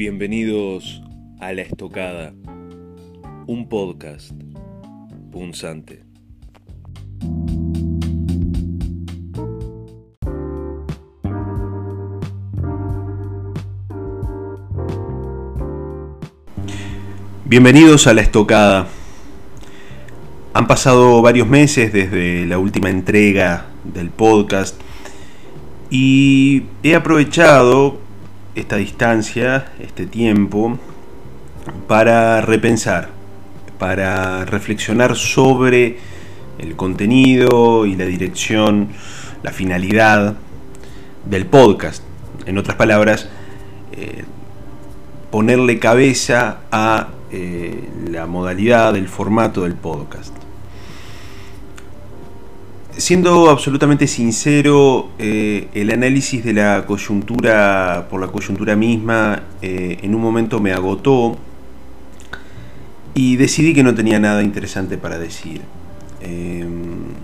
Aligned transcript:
Bienvenidos 0.00 1.02
a 1.40 1.52
La 1.52 1.60
Estocada, 1.60 2.32
un 3.46 3.68
podcast 3.68 4.32
punzante. 5.30 6.04
Bienvenidos 17.44 18.06
a 18.06 18.14
La 18.14 18.22
Estocada. 18.22 18.88
Han 20.54 20.66
pasado 20.66 21.20
varios 21.20 21.46
meses 21.46 21.92
desde 21.92 22.46
la 22.46 22.56
última 22.56 22.88
entrega 22.88 23.66
del 23.84 24.08
podcast 24.08 24.80
y 25.90 26.62
he 26.82 26.94
aprovechado 26.94 27.99
esta 28.60 28.76
distancia, 28.76 29.72
este 29.80 30.06
tiempo, 30.06 30.78
para 31.88 32.40
repensar, 32.40 33.08
para 33.78 34.44
reflexionar 34.44 35.16
sobre 35.16 35.98
el 36.58 36.76
contenido 36.76 37.86
y 37.86 37.96
la 37.96 38.04
dirección, 38.04 38.88
la 39.42 39.50
finalidad 39.50 40.36
del 41.24 41.46
podcast. 41.46 42.02
En 42.46 42.58
otras 42.58 42.76
palabras, 42.76 43.28
eh, 43.92 44.24
ponerle 45.30 45.78
cabeza 45.78 46.58
a 46.70 47.08
eh, 47.32 47.88
la 48.10 48.26
modalidad, 48.26 48.96
el 48.96 49.08
formato 49.08 49.62
del 49.62 49.74
podcast. 49.74 50.34
Siendo 52.96 53.48
absolutamente 53.48 54.06
sincero, 54.06 55.10
eh, 55.18 55.68
el 55.74 55.90
análisis 55.90 56.44
de 56.44 56.52
la 56.52 56.84
coyuntura 56.86 58.08
por 58.10 58.20
la 58.20 58.26
coyuntura 58.26 58.74
misma 58.74 59.42
eh, 59.62 59.98
en 60.02 60.14
un 60.14 60.20
momento 60.20 60.58
me 60.60 60.72
agotó 60.72 61.38
y 63.14 63.36
decidí 63.36 63.74
que 63.74 63.82
no 63.82 63.94
tenía 63.94 64.18
nada 64.18 64.42
interesante 64.42 64.98
para 64.98 65.18
decir. 65.18 65.62
Em, 66.20 67.14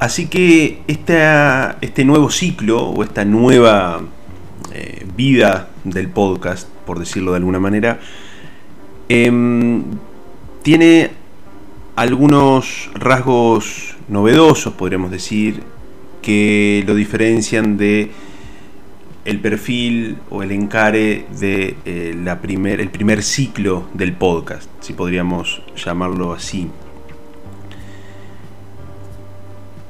así 0.00 0.26
que 0.26 0.82
este 0.86 2.04
nuevo 2.04 2.30
ciclo 2.30 2.90
o 2.90 3.02
esta 3.04 3.24
nueva 3.24 4.02
eh, 4.72 5.06
vida 5.16 5.70
del 5.84 6.08
podcast, 6.08 6.68
por 6.84 6.98
decirlo 6.98 7.30
de 7.30 7.36
alguna 7.38 7.60
manera, 7.60 8.00
em, 9.08 9.84
tiene 10.62 11.17
algunos 11.98 12.90
rasgos 12.94 13.96
novedosos, 14.06 14.72
podríamos 14.74 15.10
decir, 15.10 15.64
que 16.22 16.84
lo 16.86 16.94
diferencian 16.94 17.76
de 17.76 18.12
el 19.24 19.40
perfil 19.40 20.18
o 20.30 20.44
el 20.44 20.52
encare 20.52 21.26
de 21.40 21.76
eh, 21.84 22.16
la 22.16 22.40
primer, 22.40 22.80
el 22.80 22.90
primer 22.90 23.24
ciclo 23.24 23.88
del 23.94 24.12
podcast, 24.12 24.70
si 24.78 24.92
podríamos 24.92 25.60
llamarlo 25.74 26.32
así. 26.32 26.70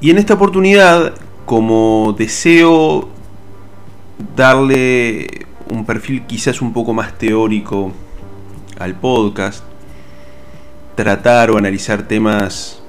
Y 0.01 0.09
en 0.09 0.17
esta 0.17 0.33
oportunidad, 0.33 1.15
como 1.45 2.15
deseo 2.17 3.11
darle 4.35 5.47
un 5.71 5.85
perfil 5.85 6.23
quizás 6.23 6.63
un 6.63 6.73
poco 6.73 6.95
más 6.95 7.19
teórico 7.19 7.93
al 8.79 8.95
podcast, 8.95 9.68
tratar 10.99 11.53
o 11.53 11.59
analizar 11.59 12.09
temas 12.09 12.83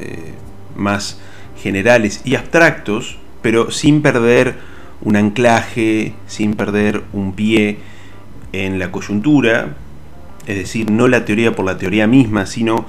eh, 0.00 0.34
más 0.74 1.20
generales 1.62 2.20
y 2.24 2.34
abstractos, 2.34 3.16
pero 3.42 3.70
sin 3.70 4.02
perder 4.02 4.56
un 5.00 5.14
anclaje, 5.14 6.14
sin 6.26 6.54
perder 6.54 7.04
un 7.12 7.32
pie 7.32 7.78
en 8.52 8.80
la 8.80 8.90
coyuntura, 8.90 9.76
es 10.48 10.56
decir, 10.56 10.90
no 10.90 11.06
la 11.06 11.24
teoría 11.24 11.54
por 11.54 11.64
la 11.64 11.78
teoría 11.78 12.08
misma, 12.08 12.46
sino 12.46 12.86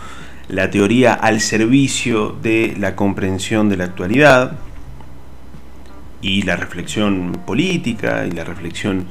la 0.48 0.72
teoría 0.72 1.14
al 1.14 1.42
servicio 1.42 2.36
de 2.42 2.74
la 2.80 2.96
comprensión 2.96 3.70
de 3.70 3.78
la 3.78 3.84
actualidad 3.84 4.58
y 6.24 6.42
la 6.42 6.56
reflexión 6.56 7.34
política 7.46 8.26
y 8.26 8.32
la 8.32 8.44
reflexión 8.44 9.06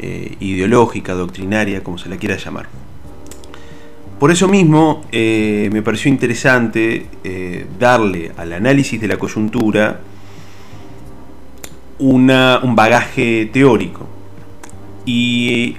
eh, 0.00 0.36
ideológica, 0.40 1.14
doctrinaria, 1.14 1.84
como 1.84 1.98
se 1.98 2.08
la 2.08 2.16
quiera 2.16 2.36
llamar. 2.36 2.81
Por 4.22 4.30
eso 4.30 4.46
mismo 4.46 5.04
eh, 5.10 5.68
me 5.72 5.82
pareció 5.82 6.08
interesante 6.08 7.06
eh, 7.24 7.66
darle 7.76 8.30
al 8.36 8.52
análisis 8.52 9.00
de 9.00 9.08
la 9.08 9.16
coyuntura 9.16 9.98
un 11.98 12.28
bagaje 12.76 13.50
teórico. 13.52 14.06
Y 15.04 15.76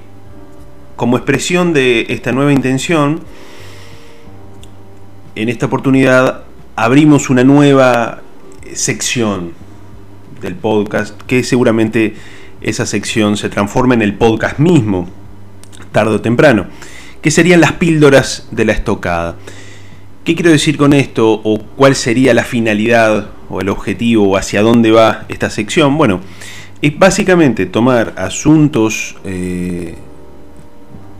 como 0.98 1.16
expresión 1.16 1.72
de 1.72 2.06
esta 2.10 2.34
nueva 2.34 2.52
intención, 2.52 3.22
en 5.36 5.48
esta 5.48 5.68
oportunidad 5.68 6.44
abrimos 6.76 7.30
una 7.30 7.46
nueva 7.46 8.24
sección 8.74 9.54
del 10.42 10.56
podcast 10.56 11.18
que 11.22 11.46
seguramente 11.46 12.16
esa 12.60 12.86
sección 12.86 13.38
se 13.38 13.48
transforma 13.48 13.94
en 13.94 14.02
el 14.02 14.16
podcast 14.16 14.60
mismo, 14.60 15.08
tarde 15.94 16.16
o 16.16 16.20
temprano 16.20 16.68
que 17.24 17.32
serían 17.32 17.62
las 17.62 17.72
píldoras 17.72 18.48
de 18.52 18.66
la 18.66 18.74
estocada. 18.74 19.38
¿Qué 20.26 20.36
quiero 20.36 20.52
decir 20.52 20.78
con 20.78 20.94
esto? 20.94 21.42
¿O 21.44 21.58
cuál 21.78 21.96
sería 21.96 22.34
la 22.34 22.44
finalidad 22.44 23.30
o 23.50 23.62
el 23.62 23.70
objetivo 23.70 24.30
o 24.30 24.38
hacia 24.38 24.62
dónde 24.62 24.92
va 24.92 25.26
esta 25.30 25.50
sección? 25.50 25.98
Bueno, 25.98 26.20
es 26.82 27.00
básicamente 27.00 27.66
tomar 27.66 28.14
asuntos 28.18 29.16
eh, 29.24 29.96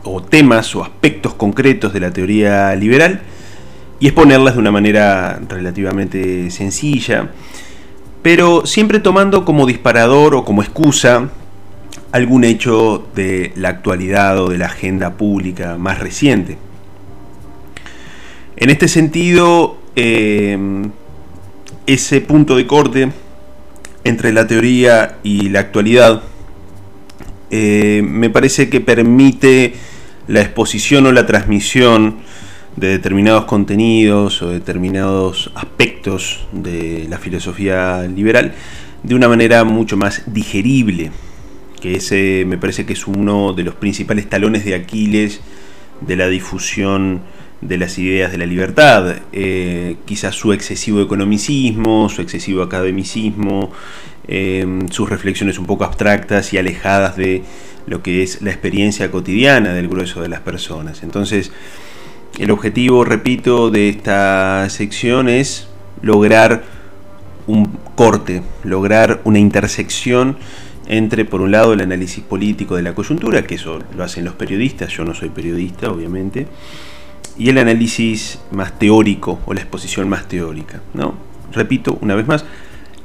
o 0.04 0.22
temas 0.22 0.76
o 0.76 0.84
aspectos 0.84 1.32
concretos 1.34 1.94
de 1.94 2.00
la 2.00 2.12
teoría 2.12 2.76
liberal 2.76 3.22
y 3.98 4.06
exponerlas 4.06 4.54
de 4.54 4.60
una 4.60 4.70
manera 4.70 5.40
relativamente 5.48 6.50
sencilla, 6.50 7.30
pero 8.22 8.66
siempre 8.66 9.00
tomando 9.00 9.46
como 9.46 9.64
disparador 9.64 10.34
o 10.34 10.44
como 10.44 10.62
excusa 10.62 11.30
algún 12.14 12.44
hecho 12.44 13.08
de 13.16 13.50
la 13.56 13.70
actualidad 13.70 14.38
o 14.38 14.48
de 14.48 14.56
la 14.56 14.66
agenda 14.66 15.14
pública 15.14 15.76
más 15.78 15.98
reciente. 15.98 16.56
En 18.56 18.70
este 18.70 18.86
sentido, 18.86 19.78
eh, 19.96 20.56
ese 21.88 22.20
punto 22.20 22.54
de 22.54 22.68
corte 22.68 23.10
entre 24.04 24.32
la 24.32 24.46
teoría 24.46 25.16
y 25.24 25.48
la 25.48 25.58
actualidad 25.58 26.22
eh, 27.50 28.00
me 28.06 28.30
parece 28.30 28.68
que 28.68 28.80
permite 28.80 29.74
la 30.28 30.40
exposición 30.40 31.06
o 31.06 31.12
la 31.12 31.26
transmisión 31.26 32.18
de 32.76 32.90
determinados 32.90 33.46
contenidos 33.46 34.40
o 34.40 34.50
determinados 34.50 35.50
aspectos 35.56 36.46
de 36.52 37.08
la 37.10 37.18
filosofía 37.18 38.02
liberal 38.02 38.54
de 39.02 39.16
una 39.16 39.26
manera 39.26 39.64
mucho 39.64 39.96
más 39.96 40.22
digerible 40.32 41.10
que 41.84 41.96
ese 41.96 42.46
me 42.46 42.56
parece 42.56 42.86
que 42.86 42.94
es 42.94 43.06
uno 43.06 43.52
de 43.52 43.62
los 43.62 43.74
principales 43.74 44.26
talones 44.26 44.64
de 44.64 44.74
Aquiles 44.74 45.42
de 46.00 46.16
la 46.16 46.28
difusión 46.28 47.20
de 47.60 47.76
las 47.76 47.98
ideas 47.98 48.32
de 48.32 48.38
la 48.38 48.46
libertad. 48.46 49.16
Eh, 49.34 49.96
quizás 50.06 50.34
su 50.34 50.54
excesivo 50.54 51.02
economicismo, 51.02 52.08
su 52.08 52.22
excesivo 52.22 52.62
academicismo, 52.62 53.70
em, 54.26 54.88
sus 54.88 55.10
reflexiones 55.10 55.58
un 55.58 55.66
poco 55.66 55.84
abstractas 55.84 56.54
y 56.54 56.56
alejadas 56.56 57.18
de 57.18 57.42
lo 57.86 58.02
que 58.02 58.22
es 58.22 58.40
la 58.40 58.48
experiencia 58.48 59.10
cotidiana 59.10 59.74
del 59.74 59.88
grueso 59.88 60.22
de 60.22 60.30
las 60.30 60.40
personas. 60.40 61.02
Entonces, 61.02 61.52
el 62.38 62.50
objetivo, 62.50 63.04
repito, 63.04 63.70
de 63.70 63.90
esta 63.90 64.66
sección 64.70 65.28
es 65.28 65.68
lograr 66.00 66.64
un 67.46 67.66
corte, 67.94 68.40
lograr 68.62 69.20
una 69.24 69.38
intersección 69.38 70.38
entre, 70.86 71.24
por 71.24 71.40
un 71.40 71.50
lado, 71.50 71.72
el 71.72 71.80
análisis 71.80 72.22
político 72.22 72.76
de 72.76 72.82
la 72.82 72.94
coyuntura, 72.94 73.46
que 73.46 73.54
eso 73.54 73.80
lo 73.96 74.04
hacen 74.04 74.24
los 74.24 74.34
periodistas, 74.34 74.90
yo 74.92 75.04
no 75.04 75.14
soy 75.14 75.30
periodista, 75.30 75.90
obviamente, 75.90 76.46
y 77.38 77.48
el 77.48 77.58
análisis 77.58 78.40
más 78.52 78.78
teórico 78.78 79.40
o 79.46 79.54
la 79.54 79.60
exposición 79.60 80.08
más 80.08 80.28
teórica. 80.28 80.80
¿no? 80.92 81.14
Repito, 81.52 81.98
una 82.00 82.14
vez 82.14 82.26
más, 82.26 82.44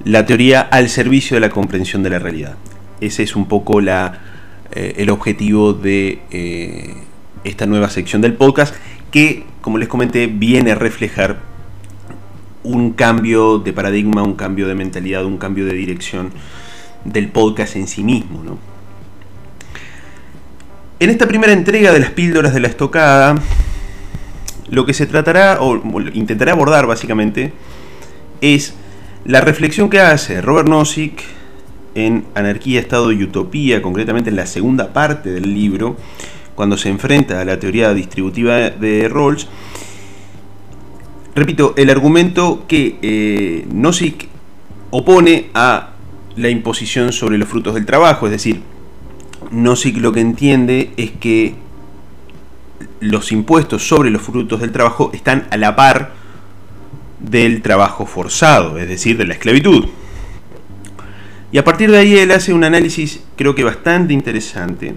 la 0.04 0.26
teoría 0.26 0.62
al 0.62 0.90
servicio 0.90 1.36
de 1.36 1.42
la 1.42 1.50
comprensión 1.50 2.04
de 2.04 2.10
la 2.10 2.20
realidad. 2.20 2.56
Ese 3.02 3.24
es 3.24 3.36
un 3.36 3.48
poco 3.48 3.82
la, 3.82 4.20
eh, 4.72 4.96
el 4.98 5.10
objetivo 5.10 5.74
de 5.74 6.20
eh, 6.32 6.94
esta 7.44 7.66
nueva 7.66 7.90
sección 7.90 8.22
del 8.22 8.34
podcast, 8.34 8.76
que, 9.12 9.46
como 9.62 9.78
les 9.78 9.88
comenté, 9.88 10.28
viene 10.28 10.72
a 10.72 10.76
reflejar 10.76 11.40
un 12.64 12.92
cambio 12.92 13.58
de 13.58 13.74
paradigma, 13.74 14.22
un 14.22 14.36
cambio 14.36 14.68
de 14.68 14.76
mentalidad, 14.76 15.26
un 15.26 15.38
cambio 15.38 15.66
de 15.66 15.74
dirección 15.74 16.32
del 17.12 17.30
podcast 17.30 17.76
en 17.76 17.88
sí 17.88 18.04
mismo. 18.04 18.44
¿no? 18.44 18.58
En 21.00 21.10
esta 21.10 21.28
primera 21.28 21.54
entrega 21.54 21.92
de 21.92 22.00
las 22.00 22.12
píldoras 22.12 22.54
de 22.54 22.60
la 22.60 22.68
estocada, 22.68 23.36
lo 24.70 24.86
que 24.86 24.94
se 24.94 25.06
tratará, 25.06 25.58
o 25.62 25.82
intentará 26.14 26.52
abordar 26.52 26.86
básicamente, 26.88 27.54
es 28.42 28.74
la 29.26 29.42
reflexión 29.42 29.90
que 29.90 30.00
hace 30.00 30.42
Robert 30.42 30.68
Nozick 30.68 31.24
en 31.96 32.26
Anarquía, 32.36 32.80
Estado 32.80 33.12
y 33.12 33.24
Utopía, 33.24 33.82
concretamente 33.82 34.30
en 34.30 34.36
la 34.36 34.46
segunda 34.46 34.94
parte 34.94 35.30
del 35.32 35.54
libro, 35.54 35.98
cuando 36.56 36.78
se 36.78 36.90
enfrenta 36.90 37.42
a 37.42 37.46
la 37.46 37.60
teoría 37.60 37.94
distributiva 37.94 38.70
de 38.70 39.08
Rawls, 39.10 39.48
repito, 41.36 41.74
el 41.78 41.90
argumento 41.90 42.66
que 42.68 42.98
eh, 43.02 43.66
Nozick 43.72 44.28
opone 44.92 45.50
a 45.54 45.89
la 46.40 46.50
imposición 46.50 47.12
sobre 47.12 47.38
los 47.38 47.50
frutos 47.50 47.74
del 47.74 47.86
trabajo, 47.86 48.26
es 48.26 48.32
decir, 48.32 48.62
Nozick 49.52 49.98
lo 49.98 50.14
que 50.14 50.22
entiende 50.22 50.92
es 50.96 51.12
que 51.12 51.56
los 53.02 53.32
impuestos 53.32 53.88
sobre 53.88 54.10
los 54.10 54.22
frutos 54.22 54.62
del 54.62 54.72
trabajo 54.72 55.12
están 55.14 55.48
a 55.52 55.58
la 55.58 55.76
par 55.76 56.14
del 57.20 57.62
trabajo 57.62 58.06
forzado, 58.06 58.78
es 58.78 58.88
decir, 58.88 59.18
de 59.18 59.26
la 59.26 59.34
esclavitud. 59.34 59.88
Y 61.52 61.58
a 61.58 61.64
partir 61.64 61.92
de 61.92 61.98
ahí 61.98 62.18
él 62.18 62.32
hace 62.32 62.54
un 62.54 62.64
análisis 62.64 63.22
creo 63.36 63.54
que 63.54 63.66
bastante 63.66 64.14
interesante, 64.14 64.96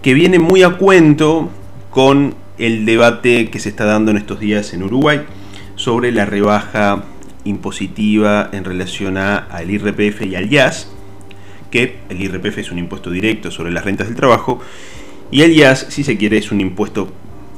que 0.00 0.14
viene 0.14 0.38
muy 0.38 0.62
a 0.62 0.78
cuento 0.78 1.50
con 1.90 2.34
el 2.58 2.86
debate 2.86 3.50
que 3.50 3.58
se 3.58 3.68
está 3.68 3.84
dando 3.84 4.10
en 4.10 4.16
estos 4.16 4.40
días 4.40 4.72
en 4.72 4.82
Uruguay 4.82 5.22
sobre 5.74 6.10
la 6.10 6.24
rebaja 6.24 7.04
impositiva 7.44 8.50
en 8.52 8.64
relación 8.64 9.16
al 9.16 9.70
IRPF 9.70 10.22
y 10.22 10.34
al 10.34 10.50
IAS, 10.50 10.90
que 11.70 11.98
el 12.08 12.20
IRPF 12.20 12.58
es 12.58 12.70
un 12.70 12.78
impuesto 12.78 13.10
directo 13.10 13.50
sobre 13.50 13.70
las 13.70 13.84
rentas 13.84 14.08
del 14.08 14.16
trabajo, 14.16 14.60
y 15.30 15.42
el 15.42 15.52
IAS, 15.52 15.86
si 15.88 16.04
se 16.04 16.16
quiere, 16.16 16.38
es 16.38 16.52
un 16.52 16.60
impuesto, 16.60 17.12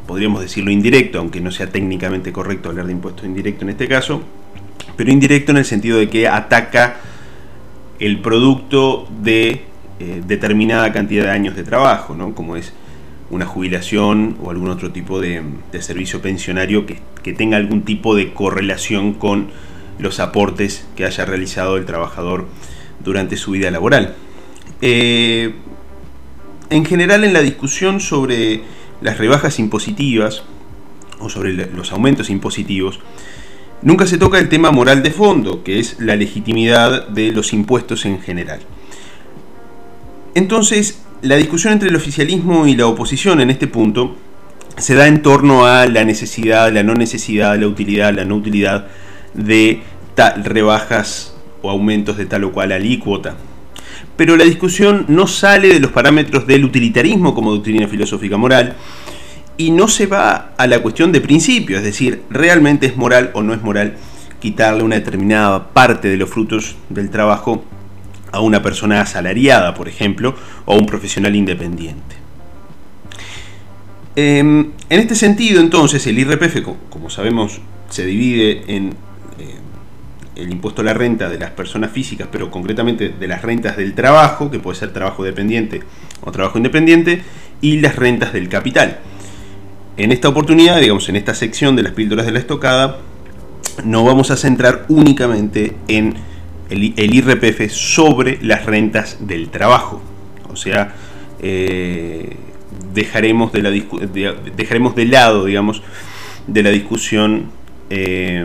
podríamos 0.07 0.41
decirlo 0.41 0.71
indirecto, 0.71 1.19
aunque 1.19 1.41
no 1.41 1.51
sea 1.51 1.69
técnicamente 1.69 2.33
correcto 2.33 2.69
hablar 2.69 2.87
de 2.87 2.93
impuesto 2.93 3.27
indirecto 3.27 3.65
en 3.65 3.71
este 3.71 3.89
caso, 3.89 4.23
pero 4.97 5.11
indirecto 5.11 5.53
en 5.53 5.59
el 5.59 5.65
sentido 5.65 5.99
de 5.99 6.09
que 6.09 6.29
ataca 6.29 6.97
el 7.99 8.21
producto 8.21 9.09
de 9.23 9.63
eh, 10.01 10.23
determinada 10.27 10.93
cantidad 10.93 11.25
de 11.25 11.31
años 11.31 11.57
de 11.57 11.65
trabajo, 11.65 12.15
¿no? 12.15 12.35
como 12.35 12.57
es 12.57 12.73
una 13.31 13.47
jubilación 13.47 14.37
o 14.43 14.51
algún 14.51 14.71
otro 14.71 14.93
tipo 14.93 15.21
de, 15.21 15.43
servicio 15.81 16.21
pensionario 16.21 16.87
que, 16.87 17.33
tenga 17.33 17.57
algún 17.57 17.83
tipo 17.83 18.15
de 18.15 18.33
correlación 18.33 19.15
con 19.15 19.49
los 19.99 20.21
aportes 20.21 20.85
que 20.97 21.05
haya 21.05 21.25
realizado 21.25 21.77
el 21.77 21.87
trabajador 21.87 22.47
durante 23.03 23.37
su 23.37 23.53
vida 23.53 23.71
laboral. 23.71 24.15
Eh, 24.81 25.55
en 26.71 26.85
general 26.85 27.25
en 27.25 27.33
la 27.33 27.41
discusión 27.41 28.01
sobre 28.01 28.63
las 29.01 29.19
rebajas 29.19 29.59
impositivas 29.59 30.43
o 31.21 31.29
sobre 31.29 31.53
los 31.53 31.93
aumentos 31.93 32.31
impositivos, 32.31 33.01
nunca 33.83 34.07
se 34.07 34.19
toca 34.19 34.39
el 34.39 34.49
tema 34.49 34.71
moral 34.71 35.03
de 35.03 35.11
fondo, 35.11 35.63
que 35.63 35.79
es 35.79 36.01
la 36.01 36.17
legitimidad 36.17 37.09
de 37.09 37.33
los 37.33 37.53
impuestos 37.53 38.05
en 38.07 38.21
general. 38.21 38.61
Entonces, 40.35 41.03
la 41.23 41.37
discusión 41.37 41.73
entre 41.73 41.91
el 41.91 41.97
oficialismo 41.97 42.67
y 42.67 42.75
la 42.75 42.87
oposición 42.87 43.41
en 43.41 43.51
este 43.51 43.67
punto 43.67 44.17
se 44.77 44.95
da 44.95 45.07
en 45.07 45.23
torno 45.23 45.67
a 45.67 45.87
la 45.87 46.05
necesidad, 46.05 46.73
la 46.73 46.83
no 46.83 46.95
necesidad, 46.95 47.57
la 47.59 47.69
utilidad, 47.69 48.13
la 48.13 48.25
no 48.25 48.37
utilidad 48.37 48.89
de 49.35 49.83
rebajas 50.43 51.37
o 51.63 51.71
aumentos 51.71 52.17
de 52.17 52.27
tal 52.27 52.45
o 52.45 52.53
cual 52.53 52.73
alícuota 52.73 53.37
pero 54.17 54.37
la 54.37 54.45
discusión 54.45 55.07
no 55.09 55.27
sale 55.27 55.69
de 55.69 55.81
los 55.81 55.91
parámetros 55.91 56.47
del 56.47 56.65
utilitarismo 56.65 57.35
como 57.35 57.53
doctrina 57.53 57.89
filosófica 57.89 58.37
moral 58.37 58.75
y 59.57 59.71
no 59.71 59.89
se 59.89 60.07
va 60.07 60.53
a 60.57 60.67
la 60.67 60.81
cuestión 60.81 61.13
de 61.13 61.21
principio, 61.21 61.77
es 61.77 61.85
decir, 61.85 62.23
¿realmente 62.31 62.87
es 62.87 62.97
moral 62.97 63.31
o 63.35 63.43
no 63.43 63.55
es 63.55 63.63
moral 63.63 63.97
quitarle 64.41 64.83
una 64.83 64.97
determinada 64.97 65.69
parte 65.69 66.09
de 66.09 66.17
los 66.17 66.29
frutos 66.29 66.77
del 66.89 67.11
trabajo 67.11 67.65
a 68.33 68.41
una 68.41 68.63
persona 68.63 69.01
asalariada, 69.01 69.75
por 69.75 69.89
ejemplo, 69.89 70.35
o 70.65 70.75
a 70.75 70.77
un 70.77 70.87
profesional 70.87 71.35
independiente? 71.37 72.17
Em, 74.17 74.71
en 74.91 75.01
este 75.01 75.15
sentido, 75.15 75.61
entonces, 75.61 76.07
el 76.07 76.19
IRPF, 76.19 76.63
como 76.91 77.11
sabemos, 77.11 77.61
se 77.91 78.05
divide 78.05 78.65
en 78.69 78.95
el 80.37 80.51
impuesto 80.51 80.83
a 80.83 80.85
la 80.85 80.95
renta 80.95 81.29
de 81.29 81.39
las 81.39 81.51
personas 81.51 81.91
físicas, 81.91 82.29
pero 82.31 82.51
concretamente 82.51 83.09
de 83.09 83.29
las 83.29 83.43
rentas 83.43 83.77
del 83.77 83.95
trabajo, 83.95 84.51
que 84.51 84.59
puede 84.59 84.79
ser 84.79 84.93
trabajo 84.93 85.25
dependiente 85.25 85.83
o 86.23 86.33
trabajo 86.33 86.59
independiente, 86.59 87.23
y 87.61 87.81
las 87.81 87.97
rentas 87.97 88.33
del 88.33 88.49
capital. 88.49 88.99
En 89.97 90.13
esta 90.13 90.29
oportunidad, 90.29 90.81
digamos, 90.81 91.09
en 91.09 91.17
esta 91.17 91.35
sección 91.35 91.77
de 91.77 91.83
las 91.85 91.93
píldoras 91.93 92.27
de 92.27 92.33
la 92.33 92.41
estocada, 92.41 92.99
nos 93.85 94.05
vamos 94.05 94.31
a 94.31 94.37
centrar 94.37 94.87
únicamente 94.89 95.75
en 95.89 96.15
el, 96.69 96.83
IRPF 96.83 97.71
sobre 97.71 98.39
las 98.43 98.67
rentas 98.67 99.19
del 99.21 99.49
trabajo. 99.51 100.03
O 100.51 100.57
sea, 100.57 100.95
eh, 101.41 102.37
dejaremos, 102.93 103.53
de 103.53 103.63
la, 103.63 103.71
dejaremos 104.57 104.95
de 104.95 105.05
lado, 105.07 105.45
digamos, 105.45 105.83
de 106.47 106.63
la 106.63 106.71
discusión 106.71 107.51
eh, 107.95 108.45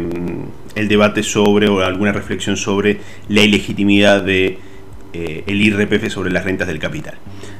el 0.75 0.87
debate 0.87 1.23
sobre 1.23 1.67
o 1.67 1.79
alguna 1.79 2.11
reflexión 2.11 2.55
sobre 2.55 2.99
la 3.27 3.41
ilegitimidad 3.41 4.21
de 4.21 4.59
eh, 5.13 5.43
el 5.47 5.61
IRPF 5.61 6.11
sobre 6.11 6.31
las 6.31 6.43
rentas 6.43 6.67
del 6.67 6.77
capital. 6.77 7.15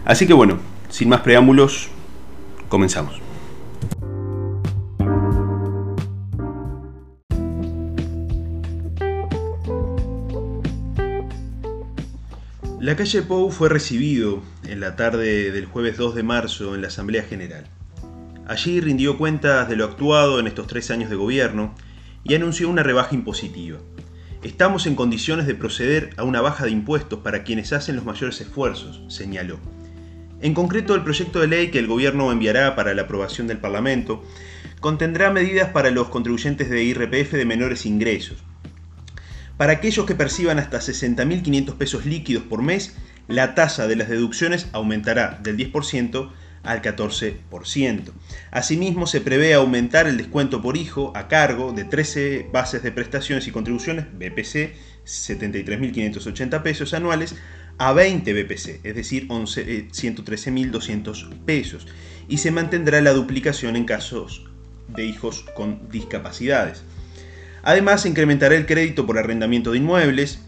Así 0.06 0.28
que 0.28 0.34
bueno, 0.34 0.60
sin 0.90 1.10
más 1.10 1.22
preámbulos, 1.22 1.90
comenzamos. 2.68 3.20
La 12.80 12.96
calle 12.96 13.22
Pou 13.24 13.52
fue 13.52 13.70
recibido 13.70 14.42
en 14.68 14.80
la 14.80 14.96
tarde 14.96 15.52
del 15.52 15.66
jueves 15.66 15.98
2 15.98 16.16
de 16.16 16.24
marzo 16.24 16.76
en 16.76 16.82
la 16.82 16.88
Asamblea 16.88 17.24
General. 17.24 17.66
Allí 18.50 18.82
rindió 18.82 19.16
cuentas 19.16 19.70
de 19.70 19.76
lo 19.76 19.86
actuado 19.86 20.40
en 20.40 20.48
estos 20.48 20.66
tres 20.66 20.90
años 20.90 21.12
de 21.12 21.16
gobierno 21.16 21.76
y 22.24 22.34
anunció 22.34 22.68
una 22.68 22.82
rebaja 22.82 23.14
impositiva. 23.14 23.78
Estamos 24.42 24.88
en 24.88 24.96
condiciones 24.96 25.46
de 25.46 25.54
proceder 25.54 26.10
a 26.18 26.24
una 26.24 26.42
baja 26.42 26.66
de 26.66 26.72
impuestos 26.72 27.20
para 27.20 27.44
quienes 27.44 27.74
hacen 27.74 27.96
los 27.96 28.06
mayores 28.06 28.42
esfuerzos, 28.42 29.04
señaló. 29.08 29.60
En 30.42 30.56
concreto, 30.56 30.96
el 30.96 31.04
proyecto 31.04 31.40
de 31.42 31.46
ley 31.46 31.70
que 31.70 31.78
el 31.78 31.86
Gobierno 31.86 32.32
enviará 32.32 32.76
para 32.76 32.96
la 32.96 33.04
aprobación 33.04 33.46
del 33.46 33.60
Parlamento 33.60 34.24
contendrá 34.80 35.30
medidas 35.30 35.70
para 35.70 35.92
los 35.92 36.10
contribuyentes 36.10 36.72
de 36.72 36.84
IRPF 36.84 37.34
de 37.34 37.46
menores 37.46 37.86
ingresos. 37.86 38.40
Para 39.58 39.74
aquellos 39.74 40.08
que 40.08 40.16
perciban 40.16 40.58
hasta 40.58 40.80
60.500 40.80 41.76
pesos 41.76 42.08
líquidos 42.08 42.46
por 42.46 42.64
mes, 42.64 42.98
la 43.28 43.54
tasa 43.54 43.86
de 43.86 43.96
las 43.96 44.10
deducciones 44.10 44.70
aumentará 44.74 45.40
del 45.44 45.56
10% 45.56 46.32
al 46.64 46.82
14%. 46.82 48.12
Asimismo, 48.52 49.08
se 49.08 49.22
prevé 49.22 49.54
aumentar 49.54 50.08
el 50.08 50.18
descuento 50.18 50.62
por 50.62 50.78
hijo 50.78 51.14
a 51.16 51.28
cargo 51.28 51.72
de 51.72 51.86
13 51.86 52.50
bases 52.52 52.84
de 52.84 52.92
prestaciones 52.92 53.48
y 53.48 53.52
contribuciones, 53.52 54.06
BPC, 54.12 54.74
73.580 55.06 56.62
pesos 56.62 56.94
anuales, 56.94 57.36
a 57.78 57.94
20 57.94 58.34
BPC, 58.34 58.82
es 58.84 58.96
decir, 58.96 59.28
113.200 59.28 61.32
eh, 61.32 61.36
pesos, 61.46 61.88
y 62.28 62.38
se 62.38 62.52
mantendrá 62.52 63.02
la 63.02 63.14
duplicación 63.14 63.78
en 63.78 63.86
casos 63.86 64.46
de 64.90 65.06
hijos 65.06 65.46
con 65.56 65.90
discapacidades. 65.90 66.84
Además, 67.64 68.02
se 68.02 68.10
incrementará 68.10 68.56
el 68.56 68.66
crédito 68.66 69.06
por 69.06 69.18
arrendamiento 69.18 69.72
de 69.72 69.78
inmuebles 69.78 70.42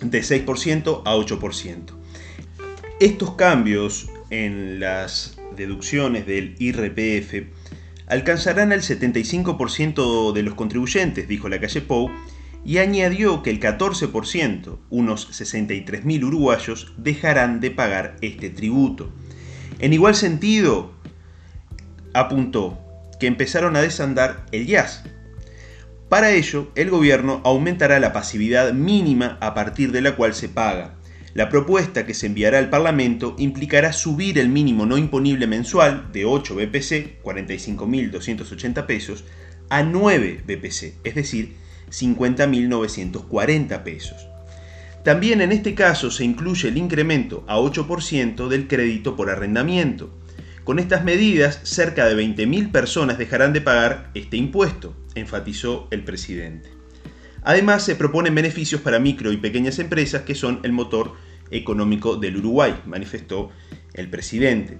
de 0.00 0.20
6% 0.20 1.02
a 1.04 1.16
8%. 1.16 1.84
Estos 3.00 3.34
cambios 3.34 4.08
en 4.30 4.80
las 4.80 5.35
deducciones 5.56 6.26
del 6.26 6.54
IRPF 6.58 7.46
alcanzarán 8.06 8.72
al 8.72 8.82
75% 8.82 10.32
de 10.32 10.42
los 10.42 10.54
contribuyentes, 10.54 11.26
dijo 11.28 11.48
la 11.48 11.60
calle 11.60 11.80
Pou, 11.80 12.10
y 12.64 12.78
añadió 12.78 13.42
que 13.42 13.50
el 13.50 13.60
14%, 13.60 14.78
unos 14.90 15.40
63.000 15.40 16.24
uruguayos, 16.24 16.92
dejarán 16.96 17.60
de 17.60 17.70
pagar 17.70 18.16
este 18.22 18.50
tributo. 18.50 19.12
En 19.78 19.92
igual 19.92 20.14
sentido, 20.14 20.92
apuntó 22.12 22.78
que 23.20 23.26
empezaron 23.28 23.76
a 23.76 23.82
desandar 23.82 24.46
el 24.50 24.68
IAS. 24.68 25.04
Para 26.08 26.32
ello, 26.32 26.70
el 26.74 26.90
gobierno 26.90 27.40
aumentará 27.44 28.00
la 28.00 28.12
pasividad 28.12 28.72
mínima 28.72 29.38
a 29.40 29.54
partir 29.54 29.92
de 29.92 30.00
la 30.00 30.16
cual 30.16 30.34
se 30.34 30.48
paga, 30.48 30.95
la 31.36 31.50
propuesta 31.50 32.06
que 32.06 32.14
se 32.14 32.28
enviará 32.28 32.58
al 32.58 32.70
Parlamento 32.70 33.36
implicará 33.36 33.92
subir 33.92 34.38
el 34.38 34.48
mínimo 34.48 34.86
no 34.86 34.96
imponible 34.96 35.46
mensual 35.46 36.10
de 36.10 36.24
8 36.24 36.54
BPC, 36.54 37.22
45.280 37.22 38.86
pesos, 38.86 39.22
a 39.68 39.82
9 39.82 40.44
BPC, 40.46 40.94
es 41.04 41.14
decir, 41.14 41.56
50.940 41.90 43.82
pesos. 43.82 44.26
También 45.04 45.42
en 45.42 45.52
este 45.52 45.74
caso 45.74 46.10
se 46.10 46.24
incluye 46.24 46.68
el 46.68 46.78
incremento 46.78 47.44
a 47.48 47.58
8% 47.58 48.48
del 48.48 48.66
crédito 48.66 49.14
por 49.14 49.28
arrendamiento. 49.28 50.08
Con 50.64 50.78
estas 50.78 51.04
medidas, 51.04 51.60
cerca 51.64 52.06
de 52.06 52.16
20.000 52.16 52.72
personas 52.72 53.18
dejarán 53.18 53.52
de 53.52 53.60
pagar 53.60 54.10
este 54.14 54.38
impuesto, 54.38 54.96
enfatizó 55.14 55.86
el 55.90 56.02
presidente. 56.02 56.75
Además, 57.46 57.84
se 57.84 57.94
proponen 57.94 58.34
beneficios 58.34 58.80
para 58.80 58.98
micro 58.98 59.30
y 59.30 59.36
pequeñas 59.36 59.78
empresas 59.78 60.22
que 60.22 60.34
son 60.34 60.58
el 60.64 60.72
motor 60.72 61.12
económico 61.52 62.16
del 62.16 62.38
Uruguay, 62.38 62.74
manifestó 62.86 63.50
el 63.94 64.10
presidente. 64.10 64.78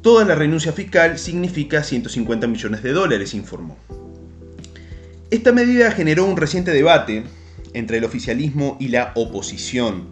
Toda 0.00 0.24
la 0.24 0.36
renuncia 0.36 0.72
fiscal 0.72 1.18
significa 1.18 1.82
150 1.82 2.46
millones 2.46 2.84
de 2.84 2.92
dólares, 2.92 3.34
informó. 3.34 3.76
Esta 5.32 5.50
medida 5.50 5.90
generó 5.90 6.24
un 6.24 6.36
reciente 6.36 6.70
debate 6.70 7.24
entre 7.72 7.98
el 7.98 8.04
oficialismo 8.04 8.76
y 8.78 8.86
la 8.86 9.10
oposición. 9.16 10.06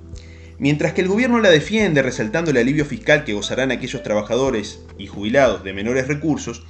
Mientras 0.58 0.92
que 0.92 1.02
el 1.02 1.08
gobierno 1.08 1.38
la 1.38 1.50
defiende 1.50 2.02
resaltando 2.02 2.50
el 2.50 2.56
alivio 2.56 2.84
fiscal 2.84 3.22
que 3.22 3.32
gozarán 3.32 3.70
aquellos 3.70 4.02
trabajadores 4.02 4.80
y 4.98 5.06
jubilados 5.06 5.62
de 5.62 5.72
menores 5.72 6.08
recursos, 6.08 6.64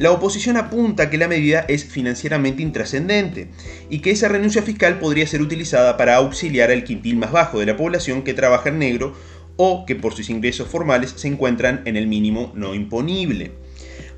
la 0.00 0.12
oposición 0.12 0.56
apunta 0.56 1.10
que 1.10 1.18
la 1.18 1.28
medida 1.28 1.66
es 1.68 1.84
financieramente 1.84 2.62
intrascendente 2.62 3.50
y 3.90 3.98
que 3.98 4.12
esa 4.12 4.28
renuncia 4.28 4.62
fiscal 4.62 4.98
podría 4.98 5.26
ser 5.26 5.42
utilizada 5.42 5.98
para 5.98 6.16
auxiliar 6.16 6.70
al 6.70 6.84
quintil 6.84 7.18
más 7.18 7.32
bajo 7.32 7.60
de 7.60 7.66
la 7.66 7.76
población 7.76 8.22
que 8.22 8.32
trabaja 8.32 8.70
en 8.70 8.78
negro 8.78 9.12
o 9.56 9.84
que 9.84 9.96
por 9.96 10.14
sus 10.14 10.30
ingresos 10.30 10.68
formales 10.68 11.12
se 11.16 11.28
encuentran 11.28 11.82
en 11.84 11.98
el 11.98 12.06
mínimo 12.06 12.50
no 12.54 12.74
imponible. 12.74 13.52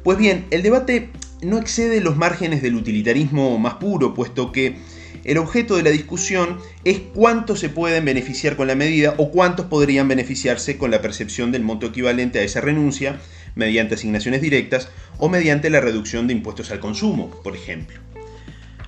Pues 0.05 0.19
bien, 0.19 0.45
el 0.53 0.63
debate 0.63 1.11
no 1.43 1.59
excede 1.59 2.01
los 2.01 2.17
márgenes 2.17 2.63
del 2.63 2.77
utilitarismo 2.77 3.59
más 3.59 3.75
puro, 3.75 4.15
puesto 4.15 4.53
que 4.53 4.77
el 5.25 5.39
objeto 5.39 5.77
de 5.77 5.83
la 5.83 5.91
discusión 5.91 6.59
es 6.85 7.01
cuántos 7.15 7.61
se 7.61 7.69
pueden 7.69 8.05
beneficiar 8.05 8.57
con 8.57 8.67
la 8.67 8.75
medida 8.75 9.15
o 9.19 9.31
cuántos 9.31 9.67
podrían 9.67 10.09
beneficiarse 10.09 10.77
con 10.77 10.91
la 10.91 11.01
percepción 11.01 11.53
del 11.53 11.63
monto 11.63 11.87
equivalente 11.87 12.41
a 12.41 12.43
esa 12.43 12.61
renuncia 12.61 13.21
mediante 13.55 13.95
asignaciones 13.95 14.41
directas 14.43 14.89
o 15.19 15.29
mediante 15.29 15.71
la 15.71 15.81
reducción 15.81 16.27
de 16.27 16.33
impuestos 16.33 16.71
al 16.71 16.81
consumo, 16.81 17.31
por 17.43 17.55
ejemplo. 17.55 18.01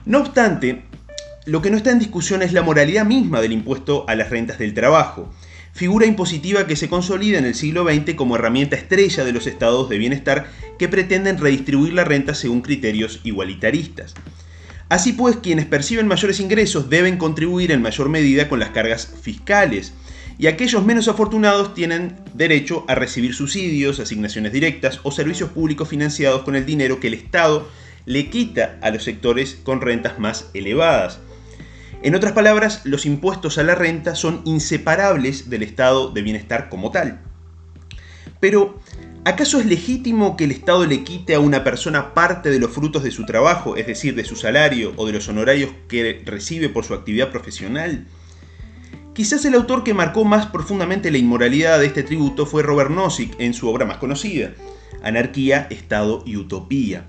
No 0.05 0.21
obstante, 0.21 0.83
lo 1.47 1.63
que 1.63 1.71
no 1.71 1.77
está 1.77 1.91
en 1.91 1.99
discusión 1.99 2.43
es 2.43 2.53
la 2.53 2.63
moralidad 2.63 3.05
misma 3.05 3.41
del 3.41 3.53
impuesto 3.53 4.05
a 4.09 4.15
las 4.15 4.31
rentas 4.31 4.59
del 4.59 4.75
trabajo, 4.75 5.33
figura 5.73 6.07
impositiva 6.07 6.67
que 6.67 6.77
se 6.77 6.89
consolida 6.89 7.39
en 7.39 7.45
el 7.45 7.55
siglo 7.55 7.85
XX 7.85 8.15
como 8.15 8.37
herramienta 8.37 8.77
estrella 8.77 9.25
de 9.25 9.33
los 9.33 9.47
estados 9.47 9.89
de 9.89 9.99
bienestar 9.99 10.47
que 10.79 10.89
pretenden 10.89 11.39
redistribuir 11.39 11.93
la 11.93 12.05
renta 12.05 12.35
según 12.35 12.63
criterios 12.63 13.21
igualitaristas. 13.25 14.15
Así 14.95 15.13
pues, 15.13 15.39
quienes 15.39 15.67
perciben 15.67 16.07
mayores 16.07 16.39
ingresos 16.39 16.89
deben 16.89 17.17
contribuir 17.17 17.73
en 17.73 17.83
mayor 17.83 18.09
medida 18.09 18.49
con 18.49 18.61
las 18.61 18.71
cargas 18.71 19.13
fiscales, 19.21 19.93
y 20.39 20.47
aquellos 20.47 20.85
menos 20.85 21.09
afortunados 21.09 21.75
tienen 21.75 22.15
derecho 22.33 22.85
a 22.87 22.95
recibir 22.95 23.35
subsidios, 23.35 23.99
asignaciones 23.99 24.53
directas 24.53 25.01
o 25.03 25.11
servicios 25.11 25.51
públicos 25.51 25.89
financiados 25.89 26.43
con 26.43 26.55
el 26.55 26.65
dinero 26.65 27.01
que 27.01 27.09
el 27.09 27.15
Estado 27.15 27.69
le 28.07 28.31
quita 28.31 28.79
a 28.83 28.91
los 28.91 29.03
sectores 29.03 29.59
con 29.65 29.81
rentas 29.81 30.21
más 30.21 30.49
elevadas. 30.55 31.19
En 32.05 32.15
otras 32.15 32.31
palabras, 32.31 32.83
los 32.85 33.05
impuestos 33.05 33.59
a 33.59 33.65
la 33.65 33.75
renta 33.75 34.15
son 34.15 34.43
inseparables 34.45 35.51
del 35.51 35.65
estado 35.65 36.13
de 36.13 36.23
bienestar 36.23 36.69
como 36.69 36.93
tal. 36.93 37.21
Pero, 38.39 38.79
¿acaso 39.25 39.59
es 39.59 39.67
legítimo 39.67 40.37
que 40.37 40.45
el 40.45 40.51
Estado 40.51 40.87
le 40.87 41.03
quite 41.03 41.35
a 41.35 41.41
una 41.41 41.65
persona 41.65 42.15
parte 42.15 42.51
de 42.51 42.59
los 42.59 42.71
frutos 42.71 43.03
de 43.03 43.11
su 43.11 43.25
trabajo, 43.27 43.77
es 43.77 43.87
decir, 43.87 44.15
de 44.15 44.25
su 44.25 44.37
salario 44.37 44.93
o 44.97 45.07
de 45.07 45.13
los 45.13 45.29
honorarios 45.29 45.71
que 45.89 46.23
recibe 46.25 46.69
por 46.69 46.85
su 46.85 46.95
actividad 46.95 47.31
profesional? 47.31 48.07
Quizás 49.15 49.45
el 49.45 49.55
autor 49.55 49.85
que 49.85 49.95
marcó 49.95 50.25
más 50.25 50.47
profundamente 50.47 51.11
la 51.11 51.19
inmoralidad 51.19 51.79
de 51.79 51.87
este 51.87 52.03
tributo 52.03 52.47
fue 52.47 52.65
Robert 52.65 52.91
Nozick 52.91 53.35
en 53.39 53.55
su 53.55 53.69
obra 53.69 53.87
más 53.87 53.99
conocida, 53.99 54.53
Anarquía, 55.03 55.69
Estado 55.71 56.23
y 56.27 56.37
Utopía. 56.37 57.07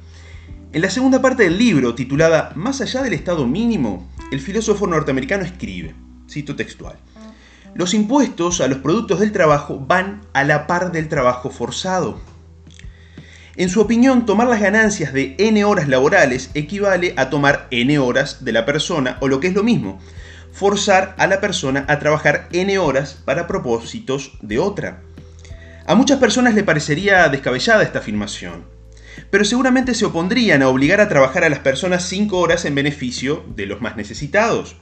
En 0.72 0.82
la 0.82 0.90
segunda 0.92 1.22
parte 1.22 1.44
del 1.44 1.58
libro, 1.58 1.96
titulada 1.96 2.52
Más 2.56 2.80
allá 2.82 3.02
del 3.02 3.14
Estado 3.14 3.48
mínimo, 3.48 4.08
el 4.32 4.40
filósofo 4.40 4.86
norteamericano 4.86 5.46
escribe, 5.46 5.96
cito 6.30 6.56
textual, 6.56 6.98
los 7.76 7.94
impuestos 7.94 8.62
a 8.62 8.68
los 8.68 8.78
productos 8.78 9.20
del 9.20 9.34
trabajo 9.34 9.78
van 9.86 10.22
a 10.32 10.46
la 10.46 10.66
par 10.66 10.94
del 10.94 11.10
trabajo 11.10 11.50
forzado. 11.50 12.22
En 13.58 13.70
su 13.70 13.82
opinión, 13.82 14.26
tomar 14.26 14.48
las 14.48 14.62
ganancias 14.62 15.12
de 15.12 15.36
n 15.38 15.64
horas 15.66 15.90
laborales 15.90 16.52
equivale 16.54 17.14
a 17.18 17.30
tomar 17.30 17.68
n 17.72 18.00
horas 18.00 18.46
de 18.46 18.54
la 18.54 18.66
persona, 18.66 19.18
o 19.20 19.28
lo 19.28 19.42
que 19.42 19.48
es 19.48 19.54
lo 19.54 19.64
mismo, 19.64 20.00
forzar 20.54 21.16
a 21.18 21.28
la 21.28 21.42
persona 21.42 21.86
a 21.90 22.00
trabajar 22.00 22.48
n 22.54 22.78
horas 22.80 23.22
para 23.26 23.46
propósitos 23.46 24.32
de 24.42 24.58
otra. 24.58 25.02
A 25.86 25.96
muchas 25.96 26.18
personas 26.18 26.56
le 26.56 26.64
parecería 26.64 27.28
descabellada 27.28 27.84
esta 27.84 28.00
afirmación, 28.00 28.64
pero 29.30 29.44
seguramente 29.44 29.94
se 29.94 30.06
opondrían 30.06 30.62
a 30.62 30.70
obligar 30.70 31.02
a 31.02 31.10
trabajar 31.10 31.44
a 31.44 31.50
las 31.50 31.60
personas 31.60 32.08
5 32.08 32.38
horas 32.38 32.64
en 32.64 32.74
beneficio 32.74 33.44
de 33.54 33.66
los 33.66 33.82
más 33.82 33.98
necesitados. 33.98 34.78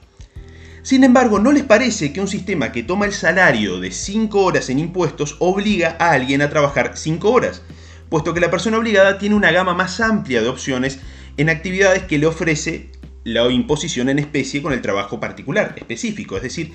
Sin 0.84 1.02
embargo, 1.02 1.38
¿no 1.38 1.50
les 1.50 1.62
parece 1.62 2.12
que 2.12 2.20
un 2.20 2.28
sistema 2.28 2.70
que 2.70 2.82
toma 2.82 3.06
el 3.06 3.14
salario 3.14 3.80
de 3.80 3.90
5 3.90 4.38
horas 4.38 4.68
en 4.68 4.78
impuestos 4.78 5.36
obliga 5.38 5.96
a 5.98 6.10
alguien 6.10 6.42
a 6.42 6.50
trabajar 6.50 6.98
5 6.98 7.30
horas? 7.30 7.62
Puesto 8.10 8.34
que 8.34 8.40
la 8.40 8.50
persona 8.50 8.76
obligada 8.76 9.16
tiene 9.16 9.34
una 9.34 9.50
gama 9.50 9.72
más 9.72 9.98
amplia 10.00 10.42
de 10.42 10.48
opciones 10.48 10.98
en 11.38 11.48
actividades 11.48 12.02
que 12.02 12.18
le 12.18 12.26
ofrece 12.26 12.90
la 13.24 13.50
imposición 13.50 14.10
en 14.10 14.18
especie 14.18 14.60
con 14.60 14.74
el 14.74 14.82
trabajo 14.82 15.20
particular, 15.20 15.72
específico. 15.78 16.36
Es 16.36 16.42
decir, 16.42 16.74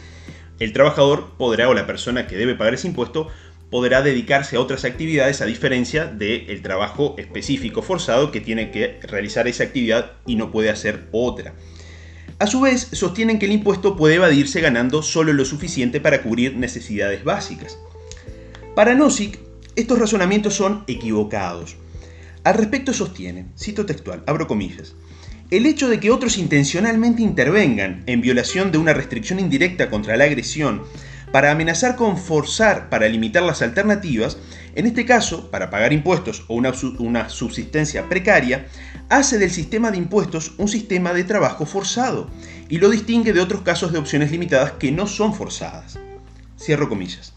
el 0.58 0.74
trabajador 0.74 1.36
podrá, 1.38 1.70
o 1.70 1.76
la 1.76 1.86
persona 1.86 2.26
que 2.26 2.36
debe 2.36 2.56
pagar 2.56 2.74
ese 2.74 2.88
impuesto, 2.88 3.28
podrá 3.70 4.02
dedicarse 4.02 4.56
a 4.56 4.60
otras 4.60 4.86
actividades 4.86 5.42
a 5.42 5.46
diferencia 5.46 6.06
del 6.06 6.64
trabajo 6.64 7.14
específico 7.20 7.84
forzado 7.84 8.32
que 8.32 8.42
tiene 8.42 8.72
que 8.72 9.00
realizar 9.04 9.48
esa 9.48 9.66
actividad 9.66 10.14
y 10.26 10.36
no 10.36 10.50
puede 10.50 10.72
hacer 10.72 11.10
otra. 11.12 11.54
A 12.40 12.48
su 12.48 12.62
vez, 12.62 12.88
sostienen 12.94 13.38
que 13.38 13.48
el 13.48 13.52
impuesto 13.52 13.98
puede 13.98 14.16
evadirse 14.16 14.62
ganando 14.62 15.04
solo 15.04 15.34
lo 15.34 15.44
suficiente 15.44 16.00
para 16.00 16.24
cubrir 16.24 16.56
necesidades 16.56 17.26
básicas. 17.26 17.78
Para 18.76 18.96
Nozick, 18.96 19.40
estos 19.76 20.00
razonamientos 20.00 20.54
son 20.54 20.86
equivocados. 20.88 21.76
Al 22.46 22.54
respecto 22.54 22.94
sostiene, 22.94 23.48
cito 23.58 23.86
textual, 23.86 24.24
abro 24.26 24.48
comillas, 24.48 24.96
el 25.52 25.66
hecho 25.66 25.90
de 25.90 26.00
que 26.00 26.12
otros 26.12 26.38
intencionalmente 26.38 27.22
intervengan 27.22 28.04
en 28.06 28.22
violación 28.22 28.72
de 28.72 28.78
una 28.78 28.94
restricción 28.94 29.42
indirecta 29.42 29.90
contra 29.90 30.16
la 30.16 30.24
agresión 30.24 30.84
para 31.34 31.52
amenazar 31.52 31.98
con 31.98 32.18
forzar 32.18 32.90
para 32.90 33.10
limitar 33.10 33.44
las 33.44 33.62
alternativas, 33.62 34.38
en 34.76 34.86
este 34.86 35.06
caso, 35.06 35.50
para 35.50 35.70
pagar 35.70 35.94
impuestos 35.94 36.46
o 36.48 36.56
una, 36.56 37.30
subsistencia 37.30 38.08
precaria, 38.08 38.68
hace 39.10 39.38
del 39.38 39.50
sistema 39.50 39.92
de 39.92 39.98
impuestos 39.98 40.54
un 40.58 40.68
sistema 40.68 41.14
de 41.14 41.24
trabajo 41.24 41.66
forzado 41.66 42.30
y 42.70 42.78
lo 42.78 42.90
distingue 42.90 43.34
de 43.34 43.42
otros 43.42 43.62
casos 43.62 43.92
de 43.92 43.98
opciones 43.98 44.32
limitadas 44.32 44.74
que 44.74 44.92
no 44.92 45.08
son 45.08 45.34
forzadas. 45.34 46.00
Cierro 46.60 46.88
comillas. 46.90 47.34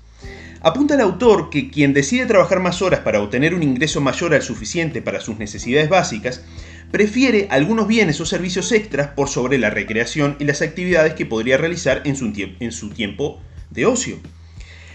Apunta 0.60 0.94
el 0.94 1.00
autor 1.00 1.50
que 1.50 1.70
quien 1.70 1.92
decide 1.92 2.26
trabajar 2.26 2.60
más 2.60 2.82
horas 2.82 3.00
para 3.00 3.20
obtener 3.20 3.54
un 3.54 3.62
ingreso 3.62 4.00
mayor 4.00 4.34
al 4.34 4.42
suficiente 4.42 5.02
para 5.02 5.20
sus 5.20 5.38
necesidades 5.38 5.88
básicas, 5.88 6.44
prefiere 6.92 7.48
algunos 7.50 7.88
bienes 7.88 8.20
o 8.20 8.26
servicios 8.26 8.70
extras 8.70 9.08
por 9.08 9.28
sobre 9.28 9.58
la 9.58 9.70
recreación 9.70 10.36
y 10.38 10.44
las 10.44 10.62
actividades 10.62 11.14
que 11.14 11.26
podría 11.26 11.56
realizar 11.56 12.02
en 12.04 12.72
su 12.72 12.90
tiempo 12.90 13.40
de 13.70 13.86
ocio. 13.86 14.18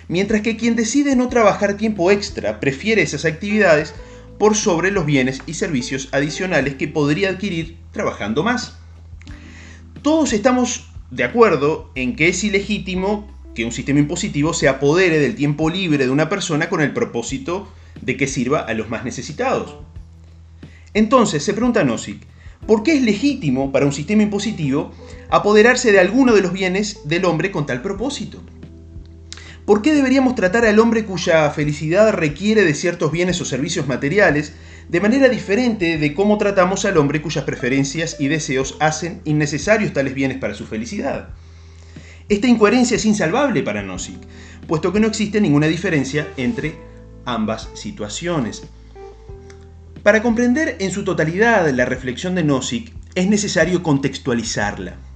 Mientras 0.07 0.41
que 0.41 0.55
quien 0.55 0.75
decide 0.75 1.15
no 1.15 1.27
trabajar 1.27 1.77
tiempo 1.77 2.11
extra 2.11 2.59
prefiere 2.59 3.01
esas 3.01 3.25
actividades 3.25 3.93
por 4.37 4.55
sobre 4.55 4.91
los 4.91 5.05
bienes 5.05 5.41
y 5.47 5.55
servicios 5.55 6.09
adicionales 6.11 6.75
que 6.75 6.87
podría 6.87 7.29
adquirir 7.29 7.77
trabajando 7.91 8.43
más. 8.43 8.77
Todos 10.01 10.33
estamos 10.33 10.89
de 11.11 11.23
acuerdo 11.23 11.91
en 11.95 12.15
que 12.15 12.29
es 12.29 12.43
ilegítimo 12.43 13.27
que 13.55 13.65
un 13.65 13.71
sistema 13.71 13.99
impositivo 13.99 14.53
se 14.53 14.67
apodere 14.67 15.19
del 15.19 15.35
tiempo 15.35 15.69
libre 15.69 16.05
de 16.05 16.11
una 16.11 16.29
persona 16.29 16.69
con 16.69 16.81
el 16.81 16.93
propósito 16.93 17.67
de 18.01 18.15
que 18.15 18.27
sirva 18.27 18.59
a 18.59 18.73
los 18.73 18.89
más 18.89 19.03
necesitados. 19.03 19.75
Entonces, 20.93 21.43
se 21.43 21.53
pregunta 21.53 21.83
Nozick, 21.83 22.21
¿por 22.67 22.83
qué 22.83 22.95
es 22.95 23.01
legítimo 23.01 23.71
para 23.71 23.85
un 23.85 23.93
sistema 23.93 24.23
impositivo 24.23 24.91
apoderarse 25.29 25.91
de 25.91 25.99
alguno 25.99 26.33
de 26.35 26.41
los 26.41 26.53
bienes 26.53 27.01
del 27.05 27.25
hombre 27.25 27.51
con 27.51 27.65
tal 27.65 27.81
propósito? 27.81 28.41
¿Por 29.67 29.81
qué 29.81 29.93
deberíamos 29.93 30.36
tratar 30.36 30.65
al 30.65 30.79
hombre 30.79 31.03
cuya 31.03 31.50
felicidad 31.50 32.13
requiere 32.13 32.63
de 32.63 32.74
ciertos 32.74 33.12
bienes 33.12 33.41
o 33.41 33.43
servicios 33.43 33.86
materiales 33.86 34.53
de 34.88 35.01
manera 35.01 35.27
diferente 35.27 35.97
de 35.97 36.13
cómo 36.13 36.38
tratamos 36.38 36.86
al 36.86 36.95
hombre 36.95 37.21
cuyas 37.21 37.43
preferencias 37.43 38.15
y 38.17 38.29
deseos 38.29 38.77
hacen 38.79 39.19
innecesarios 39.25 39.91
tales 39.91 40.13
bienes 40.13 40.38
para 40.38 40.53
su 40.53 40.65
felicidad? 40.65 41.31
Esta 42.29 42.47
incoherencia 42.47 42.95
es 42.95 43.03
insalvable 43.03 43.62
para 43.62 43.83
Nozick, 43.83 44.21
puesto 44.69 44.93
que 44.93 45.01
no 45.01 45.07
existe 45.07 45.41
ninguna 45.41 45.67
diferencia 45.67 46.29
entre 46.38 46.77
ambas 47.25 47.67
situaciones. 47.74 48.63
Para 50.01 50.24
comprender 50.24 50.77
en 50.79 50.91
su 50.91 51.03
totalidad 51.03 51.69
la 51.71 51.83
reflexión 51.83 52.36
de 52.36 52.45
Nozick, 52.45 52.93
es 53.15 53.27
necesario 53.27 53.83
contextualizarla. 53.83 55.06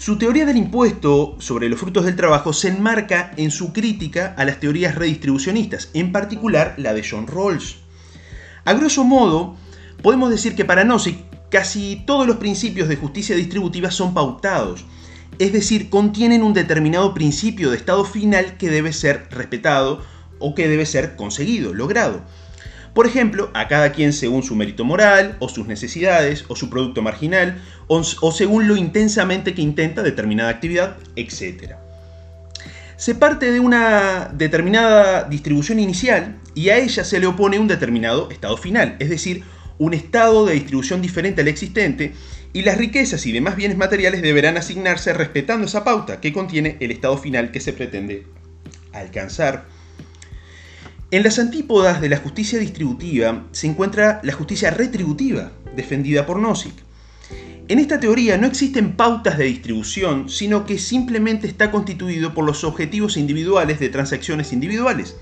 Su 0.00 0.16
teoría 0.16 0.46
del 0.46 0.56
impuesto 0.56 1.36
sobre 1.40 1.68
los 1.68 1.78
frutos 1.78 2.06
del 2.06 2.16
trabajo 2.16 2.54
se 2.54 2.68
enmarca 2.68 3.32
en 3.36 3.50
su 3.50 3.74
crítica 3.74 4.34
a 4.38 4.46
las 4.46 4.58
teorías 4.58 4.94
redistribucionistas, 4.94 5.90
en 5.92 6.10
particular 6.10 6.72
la 6.78 6.94
de 6.94 7.06
John 7.06 7.26
Rawls. 7.26 7.76
A 8.64 8.72
grosso 8.72 9.04
modo, 9.04 9.56
podemos 10.02 10.30
decir 10.30 10.56
que 10.56 10.64
para 10.64 10.84
Nozick 10.84 11.18
casi 11.50 12.02
todos 12.06 12.26
los 12.26 12.38
principios 12.38 12.88
de 12.88 12.96
justicia 12.96 13.36
distributiva 13.36 13.90
son 13.90 14.14
pautados, 14.14 14.86
es 15.38 15.52
decir, 15.52 15.90
contienen 15.90 16.42
un 16.44 16.54
determinado 16.54 17.12
principio 17.12 17.70
de 17.70 17.76
estado 17.76 18.06
final 18.06 18.56
que 18.56 18.70
debe 18.70 18.94
ser 18.94 19.28
respetado 19.30 20.02
o 20.38 20.54
que 20.54 20.66
debe 20.66 20.86
ser 20.86 21.14
conseguido, 21.14 21.74
logrado. 21.74 22.22
Por 22.94 23.06
ejemplo, 23.06 23.50
a 23.54 23.68
cada 23.68 23.92
quien 23.92 24.12
según 24.12 24.42
su 24.42 24.56
mérito 24.56 24.84
moral, 24.84 25.36
o 25.38 25.48
sus 25.48 25.66
necesidades, 25.66 26.44
o 26.48 26.56
su 26.56 26.68
producto 26.70 27.02
marginal, 27.02 27.62
o, 27.86 28.02
según 28.32 28.66
lo 28.66 28.76
intensamente 28.76 29.54
que 29.54 29.62
intenta 29.62 30.02
determinada 30.02 30.50
actividad, 30.50 30.96
etc. 31.16 31.74
Se 32.96 33.14
parte 33.14 33.52
de 33.52 33.60
una 33.60 34.30
determinada 34.34 35.24
distribución 35.24 35.78
inicial 35.78 36.36
y 36.54 36.68
a 36.70 36.78
ella 36.78 37.04
se 37.04 37.20
le 37.20 37.26
opone 37.26 37.58
un 37.58 37.68
determinado 37.68 38.30
estado 38.30 38.56
final, 38.56 38.96
es 38.98 39.08
decir, 39.08 39.44
un 39.78 39.94
estado 39.94 40.44
de 40.44 40.54
distribución 40.54 41.00
diferente 41.00 41.40
al 41.40 41.48
existente, 41.48 42.12
y 42.52 42.62
las 42.62 42.76
riquezas 42.76 43.24
y 43.26 43.32
demás 43.32 43.54
bienes 43.56 43.78
materiales 43.78 44.22
deberán 44.22 44.56
asignarse 44.56 45.12
respetando 45.12 45.66
esa 45.66 45.84
pauta 45.84 46.20
que 46.20 46.32
contiene 46.32 46.76
el 46.80 46.90
estado 46.90 47.16
final 47.16 47.52
que 47.52 47.60
se 47.60 47.72
pretende 47.72 48.26
alcanzar. 48.92 49.64
En 51.12 51.24
las 51.24 51.40
antípodas 51.40 52.00
de 52.00 52.08
la 52.08 52.18
justicia 52.18 52.60
distributiva 52.60 53.44
se 53.50 53.66
encuentra 53.66 54.20
la 54.22 54.32
justicia 54.32 54.70
retributiva, 54.70 55.50
defendida 55.74 56.24
por 56.24 56.38
Nozick. 56.38 56.74
En 57.66 57.80
esta 57.80 57.98
teoría 57.98 58.38
no 58.38 58.46
existen 58.46 58.92
pautas 58.92 59.36
de 59.36 59.46
distribución, 59.46 60.28
sino 60.28 60.64
que 60.64 60.78
simplemente 60.78 61.48
está 61.48 61.72
constituido 61.72 62.32
por 62.32 62.44
los 62.44 62.62
objetivos 62.62 63.16
individuales 63.16 63.80
de 63.80 63.88
transacciones 63.88 64.52
individuales, 64.52 65.16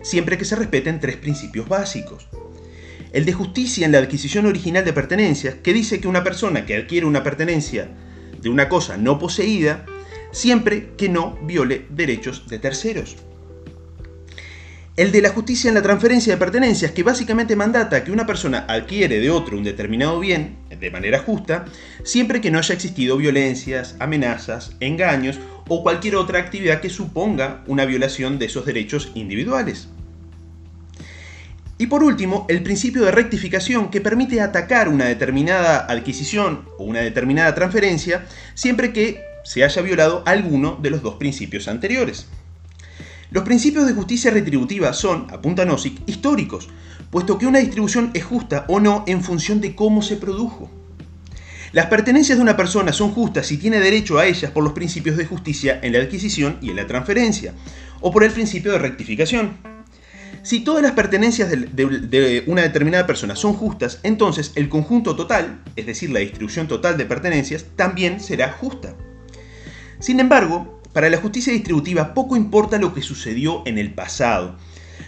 siempre 0.00 0.38
que 0.38 0.46
se 0.46 0.56
respeten 0.56 0.98
tres 0.98 1.16
principios 1.16 1.68
básicos. 1.68 2.26
El 3.12 3.26
de 3.26 3.34
justicia 3.34 3.84
en 3.84 3.92
la 3.92 3.98
adquisición 3.98 4.46
original 4.46 4.82
de 4.86 4.94
pertenencias, 4.94 5.56
que 5.56 5.74
dice 5.74 6.00
que 6.00 6.08
una 6.08 6.24
persona 6.24 6.64
que 6.64 6.74
adquiere 6.74 7.04
una 7.04 7.22
pertenencia 7.22 7.90
de 8.40 8.48
una 8.48 8.70
cosa 8.70 8.96
no 8.96 9.18
poseída, 9.18 9.84
siempre 10.32 10.94
que 10.96 11.10
no 11.10 11.38
viole 11.42 11.84
derechos 11.90 12.48
de 12.48 12.58
terceros. 12.58 13.16
El 14.96 15.10
de 15.10 15.22
la 15.22 15.30
justicia 15.30 15.66
en 15.66 15.74
la 15.74 15.82
transferencia 15.82 16.32
de 16.32 16.38
pertenencias, 16.38 16.92
que 16.92 17.02
básicamente 17.02 17.56
mandata 17.56 18.04
que 18.04 18.12
una 18.12 18.26
persona 18.26 18.64
adquiere 18.68 19.18
de 19.18 19.28
otro 19.28 19.56
un 19.56 19.64
determinado 19.64 20.20
bien 20.20 20.58
de 20.70 20.90
manera 20.92 21.18
justa, 21.18 21.64
siempre 22.04 22.40
que 22.40 22.52
no 22.52 22.58
haya 22.58 22.74
existido 22.74 23.16
violencias, 23.16 23.96
amenazas, 23.98 24.76
engaños 24.78 25.40
o 25.66 25.82
cualquier 25.82 26.14
otra 26.14 26.38
actividad 26.38 26.80
que 26.80 26.90
suponga 26.90 27.64
una 27.66 27.86
violación 27.86 28.38
de 28.38 28.46
esos 28.46 28.66
derechos 28.66 29.10
individuales. 29.16 29.88
Y 31.76 31.88
por 31.88 32.04
último, 32.04 32.46
el 32.48 32.62
principio 32.62 33.02
de 33.02 33.10
rectificación 33.10 33.90
que 33.90 34.00
permite 34.00 34.40
atacar 34.40 34.88
una 34.88 35.06
determinada 35.06 35.86
adquisición 35.86 36.68
o 36.78 36.84
una 36.84 37.00
determinada 37.00 37.52
transferencia 37.52 38.26
siempre 38.54 38.92
que 38.92 39.24
se 39.42 39.64
haya 39.64 39.82
violado 39.82 40.22
alguno 40.24 40.78
de 40.80 40.90
los 40.90 41.02
dos 41.02 41.16
principios 41.16 41.66
anteriores. 41.66 42.28
Los 43.34 43.42
principios 43.42 43.84
de 43.88 43.94
justicia 43.94 44.30
retributiva 44.30 44.92
son, 44.92 45.26
apunta 45.28 45.64
Nozick, 45.64 46.00
históricos, 46.06 46.68
puesto 47.10 47.36
que 47.36 47.48
una 47.48 47.58
distribución 47.58 48.12
es 48.14 48.22
justa 48.22 48.64
o 48.68 48.78
no 48.78 49.02
en 49.08 49.24
función 49.24 49.60
de 49.60 49.74
cómo 49.74 50.02
se 50.02 50.14
produjo. 50.14 50.70
Las 51.72 51.86
pertenencias 51.86 52.38
de 52.38 52.42
una 52.42 52.56
persona 52.56 52.92
son 52.92 53.10
justas 53.10 53.46
si 53.48 53.58
tiene 53.58 53.80
derecho 53.80 54.20
a 54.20 54.26
ellas 54.26 54.52
por 54.52 54.62
los 54.62 54.72
principios 54.72 55.16
de 55.16 55.26
justicia 55.26 55.80
en 55.82 55.94
la 55.94 55.98
adquisición 55.98 56.58
y 56.62 56.70
en 56.70 56.76
la 56.76 56.86
transferencia, 56.86 57.54
o 58.00 58.12
por 58.12 58.22
el 58.22 58.30
principio 58.30 58.70
de 58.70 58.78
rectificación. 58.78 59.56
Si 60.44 60.60
todas 60.60 60.84
las 60.84 60.92
pertenencias 60.92 61.50
de, 61.50 61.56
de, 61.56 62.44
una 62.46 62.62
determinada 62.62 63.04
persona 63.04 63.34
son 63.34 63.54
justas, 63.54 63.98
entonces 64.04 64.52
el 64.54 64.68
conjunto 64.68 65.16
total, 65.16 65.60
es 65.74 65.86
decir, 65.86 66.10
la 66.10 66.20
distribución 66.20 66.68
total 66.68 66.96
de 66.96 67.04
pertenencias, 67.04 67.66
también 67.74 68.20
será 68.20 68.52
justa. 68.52 68.94
Sin 69.98 70.20
embargo, 70.20 70.73
para 70.94 71.10
la 71.10 71.18
justicia 71.18 71.52
distributiva 71.52 72.14
poco 72.14 72.36
importa 72.36 72.78
lo 72.78 72.94
que 72.94 73.02
sucedió 73.02 73.62
en 73.66 73.76
el 73.76 73.92
pasado. 73.92 74.56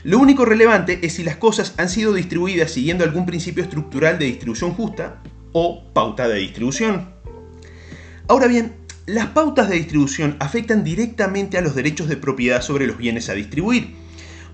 Lo 0.02 0.18
único 0.18 0.44
relevante 0.44 0.98
es 1.02 1.14
si 1.14 1.22
las 1.22 1.36
cosas 1.36 1.74
han 1.78 1.88
sido 1.88 2.12
distribuidas 2.12 2.72
siguiendo 2.72 3.04
algún 3.04 3.24
principio 3.24 3.62
estructural 3.62 4.18
de 4.18 4.26
distribución 4.26 4.72
justa 4.72 5.22
o 5.52 5.84
pauta 5.94 6.28
de 6.28 6.40
distribución. 6.40 7.08
Ahora 8.28 8.48
bien, 8.48 8.74
las 9.06 9.28
pautas 9.28 9.68
de 9.68 9.76
distribución 9.76 10.36
afectan 10.40 10.82
directamente 10.82 11.56
a 11.56 11.60
los 11.60 11.76
derechos 11.76 12.08
de 12.08 12.16
propiedad 12.16 12.60
sobre 12.60 12.88
los 12.88 12.98
bienes 12.98 13.28
a 13.28 13.34
distribuir, 13.34 13.94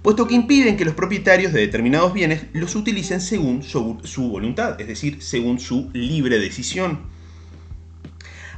puesto 0.03 0.29
que 0.29 0.35
impiden 0.35 0.77
que 0.77 0.85
los 0.85 0.95
propietarios 0.95 1.55
de 1.55 1.61
determinados 1.61 2.13
bienes 2.13 2.45
los 2.53 2.77
utilicen 2.77 3.23
según 3.23 3.63
su, 3.63 4.29
voluntad, 4.29 4.79
es 4.79 4.87
decir, 4.87 5.23
según 5.23 5.59
su 5.59 5.89
libre 5.95 6.39
decisión. 6.39 7.01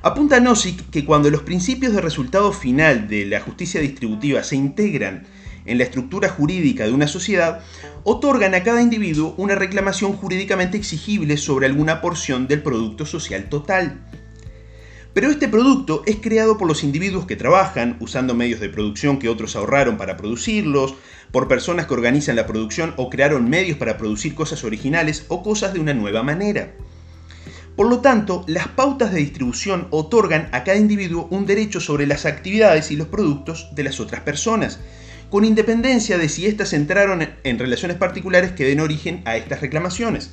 Apunta 0.06 0.38
Nozick 0.38 0.90
que 0.90 1.06
cuando 1.06 1.30
los 1.30 1.44
principios 1.44 1.94
de 1.94 2.02
resultado 2.02 2.52
final 2.52 3.08
de 3.08 3.24
la 3.24 3.40
justicia 3.40 3.80
distributiva 3.80 4.42
se 4.42 4.54
integran 4.54 5.26
en 5.64 5.78
la 5.78 5.84
estructura 5.84 6.28
jurídica 6.28 6.84
de 6.84 6.92
una 6.92 7.06
sociedad, 7.06 7.62
otorgan 8.02 8.54
a 8.54 8.62
cada 8.62 8.82
individuo 8.82 9.34
una 9.38 9.54
reclamación 9.54 10.12
jurídicamente 10.12 10.76
exigible 10.76 11.38
sobre 11.38 11.64
alguna 11.64 12.02
porción 12.02 12.46
del 12.48 12.62
producto 12.62 13.06
social 13.06 13.48
total. 13.48 14.04
Pero 15.14 15.30
este 15.30 15.48
producto 15.48 16.02
es 16.04 16.16
creado 16.16 16.58
por 16.58 16.68
los 16.68 16.84
individuos 16.84 17.24
que 17.24 17.36
trabajan, 17.36 17.96
usando 17.98 18.34
medios 18.34 18.60
de 18.60 18.68
producción 18.68 19.18
que 19.18 19.30
otros 19.30 19.56
ahorraron 19.56 19.96
para 19.96 20.18
producirlos, 20.18 20.96
por 21.30 21.48
personas 21.48 21.86
que 21.86 21.94
organizan 21.94 22.36
la 22.36 22.46
producción 22.46 22.92
o 22.98 23.08
crearon 23.08 23.48
medios 23.48 23.78
para 23.78 23.96
producir 23.96 24.34
cosas 24.34 24.64
originales 24.64 25.24
o 25.28 25.42
cosas 25.42 25.72
de 25.72 25.80
una 25.80 25.94
nueva 25.94 26.22
manera. 26.22 26.74
Por 27.76 27.88
lo 27.88 28.00
tanto, 28.00 28.44
las 28.46 28.68
pautas 28.68 29.12
de 29.12 29.18
distribución 29.18 29.88
otorgan 29.90 30.48
a 30.52 30.62
cada 30.62 30.78
individuo 30.78 31.26
un 31.30 31.44
derecho 31.44 31.80
sobre 31.80 32.06
las 32.06 32.24
actividades 32.24 32.92
y 32.92 32.96
los 32.96 33.08
productos 33.08 33.68
de 33.74 33.82
las 33.82 33.98
otras 33.98 34.20
personas, 34.20 34.78
con 35.28 35.44
independencia 35.44 36.16
de 36.16 36.28
si 36.28 36.46
éstas 36.46 36.72
entraron 36.72 37.28
en 37.42 37.58
relaciones 37.58 37.96
particulares 37.96 38.52
que 38.52 38.64
den 38.64 38.78
origen 38.78 39.22
a 39.24 39.37
estas 39.37 39.60
reclamaciones. 39.60 40.30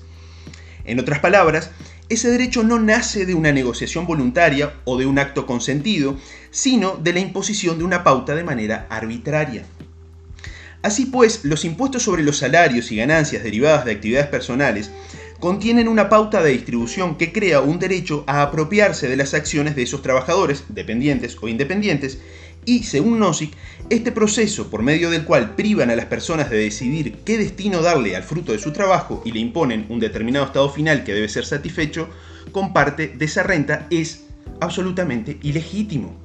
En 0.85 0.99
otras 0.99 1.19
palabras, 1.19 1.71
ese 2.09 2.29
derecho 2.29 2.61
no 2.61 2.77
nace 2.77 3.25
de 3.25 3.33
una 3.33 3.51
negociación 3.51 4.05
voluntaria 4.05 4.73
o 4.83 4.99
de 4.99 5.07
un 5.07 5.17
acto 5.17 5.47
consentido, 5.47 6.17
sino 6.51 6.97
de 6.97 7.13
la 7.13 7.21
imposición 7.21 7.79
de 7.79 7.85
una 7.85 8.03
pauta 8.03 8.35
de 8.35 8.43
manera 8.43 8.85
arbitraria. 8.89 9.63
Así 10.83 11.05
pues, 11.05 11.45
los 11.45 11.65
impuestos 11.65 12.03
sobre 12.03 12.23
los 12.23 12.37
salarios 12.37 12.91
y 12.91 12.97
ganancias 12.97 13.43
derivadas 13.43 13.85
de 13.85 13.93
actividades 13.93 14.27
personales 14.27 14.91
contienen 15.41 15.87
una 15.87 16.07
pauta 16.07 16.43
de 16.43 16.51
distribución 16.51 17.17
que 17.17 17.33
crea 17.33 17.61
un 17.61 17.79
derecho 17.79 18.23
a 18.27 18.43
apropiarse 18.43 19.09
de 19.09 19.17
las 19.17 19.33
acciones 19.33 19.75
de 19.75 19.81
esos 19.81 20.03
trabajadores, 20.03 20.65
dependientes 20.69 21.35
o 21.41 21.47
independientes, 21.47 22.19
y, 22.63 22.83
según 22.83 23.17
Nozick, 23.17 23.51
este 23.89 24.11
proceso 24.11 24.69
por 24.69 24.83
medio 24.83 25.09
del 25.09 25.23
cual 25.23 25.55
privan 25.55 25.89
a 25.89 25.95
las 25.95 26.05
personas 26.05 26.51
de 26.51 26.57
decidir 26.57 27.15
qué 27.25 27.39
destino 27.39 27.81
darle 27.81 28.15
al 28.15 28.21
fruto 28.21 28.51
de 28.51 28.59
su 28.59 28.71
trabajo 28.71 29.23
y 29.25 29.31
le 29.31 29.39
imponen 29.39 29.87
un 29.89 29.99
determinado 29.99 30.45
estado 30.45 30.69
final 30.69 31.03
que 31.03 31.15
debe 31.15 31.27
ser 31.27 31.43
satisfecho 31.43 32.07
con 32.51 32.71
parte 32.71 33.07
de 33.07 33.25
esa 33.25 33.41
renta 33.41 33.87
es 33.89 34.25
absolutamente 34.59 35.39
ilegítimo. 35.41 36.15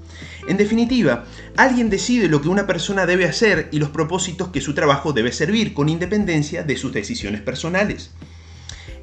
En 0.47 0.59
definitiva, 0.59 1.25
alguien 1.57 1.89
decide 1.89 2.29
lo 2.29 2.43
que 2.43 2.51
una 2.51 2.67
persona 2.67 3.07
debe 3.07 3.25
hacer 3.25 3.71
y 3.73 3.79
los 3.79 3.89
propósitos 3.89 4.49
que 4.49 4.61
su 4.61 4.75
trabajo 4.75 5.15
debe 5.15 5.33
servir, 5.33 5.73
con 5.73 5.89
independencia 5.89 6.65
de 6.65 6.77
sus 6.77 6.93
decisiones 6.93 7.41
personales. 7.41 8.11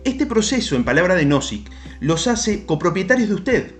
Este 0.04 0.26
proceso, 0.26 0.76
en 0.76 0.84
palabra 0.84 1.16
de 1.16 1.26
Nozick, 1.26 1.72
los 2.02 2.28
hace 2.28 2.66
copropietarios 2.66 3.30
de 3.30 3.36
usted. 3.36 3.76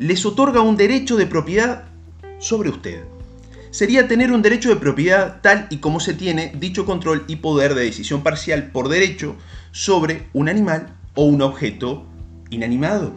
Les 0.00 0.26
otorga 0.26 0.62
un 0.62 0.76
derecho 0.76 1.16
de 1.16 1.26
propiedad 1.26 1.84
sobre 2.40 2.70
usted. 2.70 3.04
Sería 3.70 4.08
tener 4.08 4.32
un 4.32 4.42
derecho 4.42 4.68
de 4.68 4.76
propiedad 4.76 5.40
tal 5.40 5.68
y 5.70 5.76
como 5.76 6.00
se 6.00 6.14
tiene 6.14 6.52
dicho 6.58 6.84
control 6.84 7.24
y 7.28 7.36
poder 7.36 7.76
de 7.76 7.84
decisión 7.84 8.24
parcial 8.24 8.72
por 8.72 8.88
derecho 8.88 9.36
sobre 9.70 10.26
un 10.32 10.48
animal 10.48 10.96
o 11.14 11.24
un 11.24 11.40
objeto 11.42 12.04
inanimado. 12.50 13.12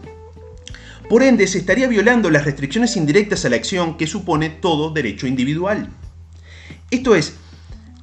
Por 1.10 1.24
ende, 1.24 1.48
se 1.48 1.58
estaría 1.58 1.88
violando 1.88 2.30
las 2.30 2.46
restricciones 2.46 2.98
indirectas 2.98 3.46
a 3.46 3.50
la 3.50 3.56
acción 3.56 3.98
que 3.98 4.06
supone 4.06 4.50
todo 4.50 4.92
derecho 4.92 5.26
individual. 5.26 5.90
Esto 6.92 7.16
es, 7.16 7.38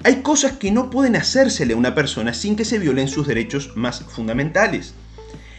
hay 0.04 0.22
cosas 0.22 0.52
que 0.52 0.70
no 0.70 0.90
pueden 0.90 1.16
hacérsele 1.16 1.74
a 1.74 1.76
una 1.76 1.94
persona 1.94 2.32
sin 2.32 2.56
que 2.56 2.64
se 2.64 2.78
violen 2.78 3.08
sus 3.08 3.26
derechos 3.26 3.72
más 3.76 4.04
fundamentales. 4.04 4.94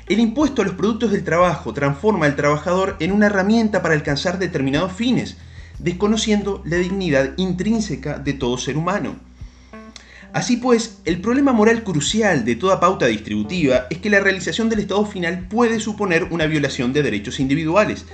El 0.07 0.19
impuesto 0.19 0.61
a 0.61 0.65
los 0.65 0.73
productos 0.73 1.11
del 1.11 1.23
trabajo 1.23 1.73
transforma 1.73 2.25
al 2.25 2.35
trabajador 2.35 2.95
en 2.99 3.11
una 3.11 3.27
herramienta 3.27 3.81
para 3.81 3.93
alcanzar 3.93 4.39
determinados 4.39 4.93
fines, 4.93 5.37
desconociendo 5.77 6.63
la 6.65 6.77
dignidad 6.77 7.33
intrínseca 7.37 8.17
de 8.17 8.33
todo 8.33 8.57
ser 8.57 8.77
humano. 8.77 9.17
Así 10.31 10.57
pues, 10.57 10.99
el 11.05 11.21
problema 11.21 11.53
moral 11.53 11.83
crucial 11.83 12.45
de 12.45 12.55
toda 12.55 12.79
pauta 12.79 13.07
distributiva 13.07 13.87
es 13.89 13.97
que 13.97 14.09
la 14.09 14.19
realización 14.19 14.69
del 14.69 14.79
estado 14.79 15.05
final 15.05 15.47
puede 15.47 15.79
suponer 15.79 16.25
una 16.25 16.45
violación 16.45 16.93
de 16.93 17.03
derechos 17.03 17.39
individuales, 17.39 18.05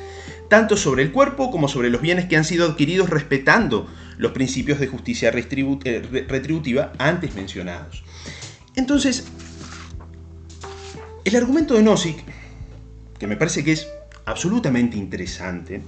tanto 0.50 0.78
sobre 0.78 1.04
el 1.04 1.12
cuerpo 1.12 1.52
como 1.52 1.68
sobre 1.68 1.90
los 1.90 2.02
bienes 2.02 2.26
que 2.26 2.38
han 2.38 2.46
sido 2.46 2.66
adquiridos 2.68 3.10
respetando 3.10 3.88
los 4.18 4.32
principios 4.32 4.80
de 4.80 4.88
justicia 4.88 5.30
eh, 5.30 6.26
retributiva 6.28 6.94
antes 6.98 7.36
mencionados. 7.36 8.04
Entonces, 8.76 9.28
el 11.24 11.36
argumento 11.36 11.74
de 11.74 11.84
Nozick 11.84 12.24
que 13.18 13.28
me 13.28 13.38
parece 13.38 13.64
que 13.64 13.72
es 13.72 13.88
absolutamente 14.26 14.98
interesante, 14.98 15.82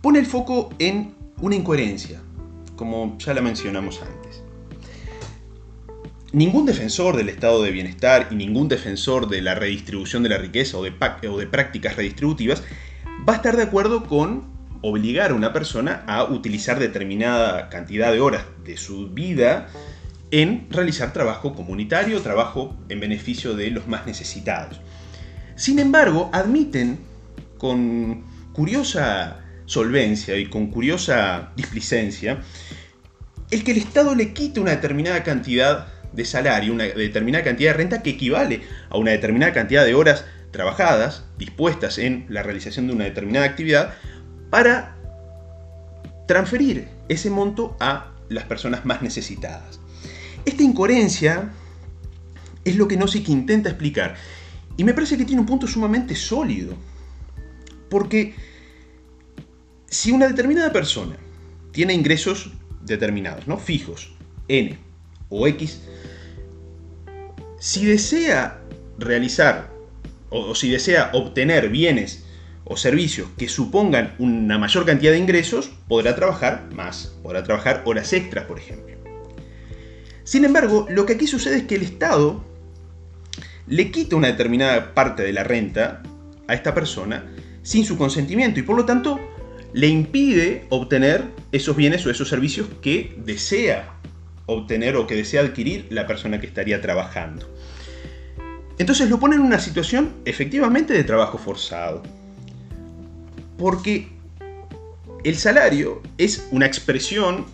pone 0.00 0.18
el 0.18 0.26
foco 0.26 0.70
en 0.78 1.14
una 1.40 1.54
incoherencia, 1.54 2.20
como 2.76 3.16
ya 3.18 3.34
la 3.34 3.40
mencionamos 3.40 4.00
antes. 4.02 4.42
Ningún 6.32 6.66
defensor 6.66 7.16
del 7.16 7.28
estado 7.28 7.62
de 7.62 7.70
bienestar 7.70 8.28
y 8.30 8.36
ningún 8.36 8.68
defensor 8.68 9.28
de 9.28 9.42
la 9.42 9.54
redistribución 9.54 10.22
de 10.22 10.30
la 10.30 10.38
riqueza 10.38 10.78
o 10.78 10.82
de, 10.82 10.92
o 11.28 11.38
de 11.38 11.46
prácticas 11.46 11.96
redistributivas 11.96 12.62
va 13.28 13.34
a 13.34 13.36
estar 13.36 13.56
de 13.56 13.62
acuerdo 13.62 14.06
con 14.06 14.51
obligar 14.82 15.30
a 15.30 15.34
una 15.34 15.52
persona 15.52 16.04
a 16.06 16.24
utilizar 16.24 16.78
determinada 16.78 17.68
cantidad 17.68 18.12
de 18.12 18.20
horas 18.20 18.44
de 18.64 18.76
su 18.76 19.08
vida 19.08 19.68
en 20.30 20.66
realizar 20.70 21.12
trabajo 21.12 21.54
comunitario, 21.54 22.20
trabajo 22.20 22.76
en 22.88 23.00
beneficio 23.00 23.54
de 23.54 23.70
los 23.70 23.86
más 23.86 24.06
necesitados. 24.06 24.80
Sin 25.56 25.78
embargo, 25.78 26.30
admiten 26.32 26.98
con 27.58 28.24
curiosa 28.52 29.38
solvencia 29.66 30.36
y 30.36 30.46
con 30.46 30.66
curiosa 30.66 31.52
displicencia 31.56 32.40
el 33.50 33.64
que 33.64 33.72
el 33.72 33.78
Estado 33.78 34.14
le 34.14 34.32
quite 34.32 34.60
una 34.60 34.70
determinada 34.72 35.22
cantidad 35.22 35.86
de 36.12 36.24
salario, 36.24 36.72
una 36.72 36.84
determinada 36.84 37.44
cantidad 37.44 37.72
de 37.72 37.76
renta 37.76 38.02
que 38.02 38.10
equivale 38.10 38.62
a 38.88 38.96
una 38.96 39.10
determinada 39.10 39.52
cantidad 39.52 39.84
de 39.84 39.94
horas 39.94 40.24
trabajadas, 40.50 41.24
dispuestas 41.38 41.98
en 41.98 42.26
la 42.28 42.42
realización 42.42 42.86
de 42.86 42.94
una 42.94 43.04
determinada 43.04 43.46
actividad, 43.46 43.94
para 44.52 44.94
transferir 46.26 46.86
ese 47.08 47.30
monto 47.30 47.74
a 47.80 48.12
las 48.28 48.44
personas 48.44 48.84
más 48.84 49.00
necesitadas. 49.00 49.80
Esta 50.44 50.62
incoherencia 50.62 51.50
es 52.62 52.76
lo 52.76 52.86
que 52.86 52.98
Nozick 52.98 53.30
intenta 53.30 53.70
explicar 53.70 54.14
y 54.76 54.84
me 54.84 54.92
parece 54.92 55.16
que 55.16 55.24
tiene 55.24 55.40
un 55.40 55.46
punto 55.46 55.66
sumamente 55.66 56.14
sólido. 56.14 56.74
Porque 57.88 58.34
si 59.86 60.12
una 60.12 60.28
determinada 60.28 60.70
persona 60.70 61.16
tiene 61.70 61.94
ingresos 61.94 62.50
determinados, 62.82 63.48
¿no? 63.48 63.56
fijos, 63.56 64.12
N 64.48 64.78
o 65.30 65.46
X, 65.46 65.80
si 67.58 67.86
desea 67.86 68.60
realizar 68.98 69.72
o, 70.28 70.50
o 70.50 70.54
si 70.54 70.70
desea 70.70 71.08
obtener 71.14 71.70
bienes 71.70 72.26
o 72.64 72.76
servicios 72.76 73.28
que 73.36 73.48
supongan 73.48 74.14
una 74.18 74.58
mayor 74.58 74.86
cantidad 74.86 75.12
de 75.12 75.18
ingresos, 75.18 75.70
podrá 75.88 76.14
trabajar 76.14 76.68
más, 76.74 77.14
podrá 77.22 77.42
trabajar 77.42 77.82
horas 77.84 78.12
extras, 78.12 78.46
por 78.46 78.58
ejemplo. 78.58 78.96
Sin 80.24 80.44
embargo, 80.44 80.86
lo 80.88 81.04
que 81.04 81.14
aquí 81.14 81.26
sucede 81.26 81.56
es 81.56 81.62
que 81.64 81.74
el 81.74 81.82
Estado 81.82 82.44
le 83.66 83.90
quita 83.90 84.16
una 84.16 84.28
determinada 84.28 84.94
parte 84.94 85.22
de 85.22 85.32
la 85.32 85.44
renta 85.44 86.02
a 86.46 86.54
esta 86.54 86.74
persona 86.74 87.24
sin 87.62 87.84
su 87.84 87.96
consentimiento 87.96 88.60
y 88.60 88.62
por 88.62 88.76
lo 88.76 88.84
tanto 88.84 89.20
le 89.72 89.88
impide 89.88 90.66
obtener 90.68 91.24
esos 91.50 91.76
bienes 91.76 92.04
o 92.06 92.10
esos 92.10 92.28
servicios 92.28 92.68
que 92.80 93.14
desea 93.24 93.94
obtener 94.46 94.96
o 94.96 95.06
que 95.06 95.14
desea 95.14 95.42
adquirir 95.42 95.86
la 95.90 96.06
persona 96.06 96.40
que 96.40 96.46
estaría 96.46 96.80
trabajando. 96.80 97.48
Entonces 98.78 99.08
lo 99.08 99.18
pone 99.18 99.36
en 99.36 99.42
una 99.42 99.58
situación 99.58 100.14
efectivamente 100.24 100.92
de 100.92 101.04
trabajo 101.04 101.38
forzado. 101.38 102.02
Porque 103.62 104.08
el 105.22 105.36
salario 105.36 106.02
es 106.18 106.48
una 106.50 106.66
expresión 106.66 107.46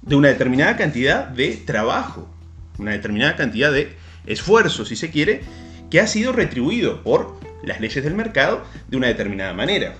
de 0.00 0.14
una 0.14 0.28
determinada 0.28 0.76
cantidad 0.76 1.26
de 1.26 1.56
trabajo, 1.56 2.32
una 2.78 2.92
determinada 2.92 3.34
cantidad 3.34 3.72
de 3.72 3.96
esfuerzo, 4.26 4.84
si 4.84 4.94
se 4.94 5.10
quiere, 5.10 5.40
que 5.90 5.98
ha 5.98 6.06
sido 6.06 6.32
retribuido 6.32 7.02
por 7.02 7.40
las 7.64 7.80
leyes 7.80 8.04
del 8.04 8.14
mercado 8.14 8.62
de 8.86 8.96
una 8.96 9.08
determinada 9.08 9.54
manera. 9.54 9.96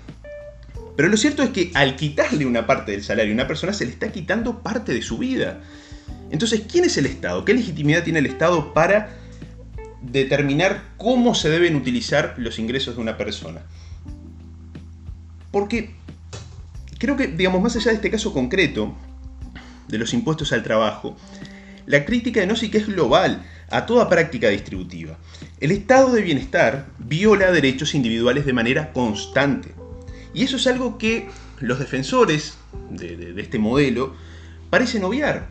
Pero 0.97 1.09
lo 1.09 1.17
cierto 1.17 1.43
es 1.43 1.51
que 1.51 1.73
al 1.75 1.97
quitarle 1.97 2.47
una 2.47 2.65
parte 2.65 2.93
del 2.93 3.03
salario 3.03 3.33
a 3.33 3.35
una 3.35 3.49
persona 3.49 3.73
se 3.73 3.87
le 3.87 3.91
está 3.91 4.13
quitando 4.13 4.63
parte 4.63 4.95
de 4.95 5.03
su 5.03 5.19
vida. 5.19 5.63
Entonces, 6.31 6.63
¿quién 6.71 6.85
es 6.85 6.97
el 6.97 7.07
Estado? 7.07 7.45
¿Qué 7.45 7.55
legitimidad 7.55 8.05
tiene 8.05 8.21
el 8.21 8.27
Estado 8.27 8.73
para 8.73 9.17
determinar 10.01 10.93
cómo 10.97 11.35
se 11.35 11.51
deben 11.51 11.75
utilizar 11.75 12.35
los 12.37 12.61
ingresos 12.61 12.95
de 12.95 13.03
una 13.03 13.17
persona? 13.17 13.63
Porque 15.51 15.95
creo 16.99 17.17
que, 17.17 17.29
digamos, 17.29 17.63
más 17.63 17.77
allá 17.77 17.91
de 17.91 17.97
este 17.97 18.11
caso 18.11 18.33
concreto, 18.33 18.95
de 19.89 19.99
los 19.99 20.13
impuestos 20.15 20.53
al 20.53 20.63
trabajo, 20.63 21.17
la 21.87 22.05
crítica 22.05 22.41
de 22.41 22.47
Nozick 22.47 22.75
es 22.75 22.87
global 22.89 23.45
a 23.71 23.87
toda 23.87 24.09
práctica 24.09 24.49
distributiva. 24.49 25.17
El 25.61 25.71
estado 25.71 26.13
de 26.13 26.23
bienestar 26.23 26.87
viola 26.99 27.53
derechos 27.53 27.95
individuales 27.95 28.47
de 28.47 28.53
manera 28.53 28.93
constante. 28.93 29.73
Y 30.35 30.43
eso 30.43 30.57
es 30.57 30.67
algo 30.67 30.99
que 30.99 31.29
los 31.61 31.79
defensores 31.79 32.55
de, 32.91 33.17
de 33.17 33.43
este 33.43 33.59
modelo 33.59 34.15
parecen 34.71 35.05
obviar. 35.05 35.49